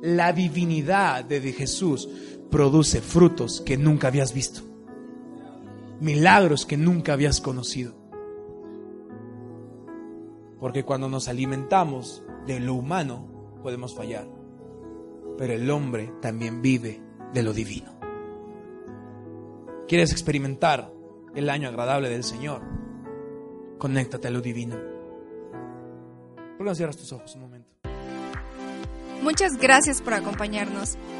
La 0.00 0.32
divinidad 0.32 1.24
de 1.24 1.40
Jesús 1.52 2.08
produce 2.50 3.00
frutos 3.00 3.60
que 3.60 3.76
nunca 3.76 4.08
habías 4.08 4.32
visto 4.32 4.67
milagros 6.00 6.66
que 6.66 6.76
nunca 6.76 7.12
habías 7.12 7.40
conocido. 7.40 7.94
Porque 10.60 10.84
cuando 10.84 11.08
nos 11.08 11.28
alimentamos 11.28 12.24
de 12.46 12.60
lo 12.60 12.74
humano, 12.74 13.28
podemos 13.62 13.94
fallar. 13.94 14.26
Pero 15.36 15.52
el 15.52 15.70
hombre 15.70 16.12
también 16.20 16.62
vive 16.62 17.00
de 17.32 17.42
lo 17.42 17.52
divino. 17.52 17.98
¿Quieres 19.86 20.12
experimentar 20.12 20.92
el 21.34 21.48
año 21.48 21.68
agradable 21.68 22.10
del 22.10 22.24
Señor? 22.24 22.62
Conéctate 23.78 24.28
a 24.28 24.30
lo 24.30 24.40
divino. 24.40 24.76
¿Por 26.58 26.66
qué 26.66 26.74
cierras 26.74 26.96
tus 26.96 27.12
ojos 27.12 27.34
un 27.36 27.42
momento? 27.42 27.70
Muchas 29.22 29.56
gracias 29.56 30.02
por 30.02 30.14
acompañarnos. 30.14 30.96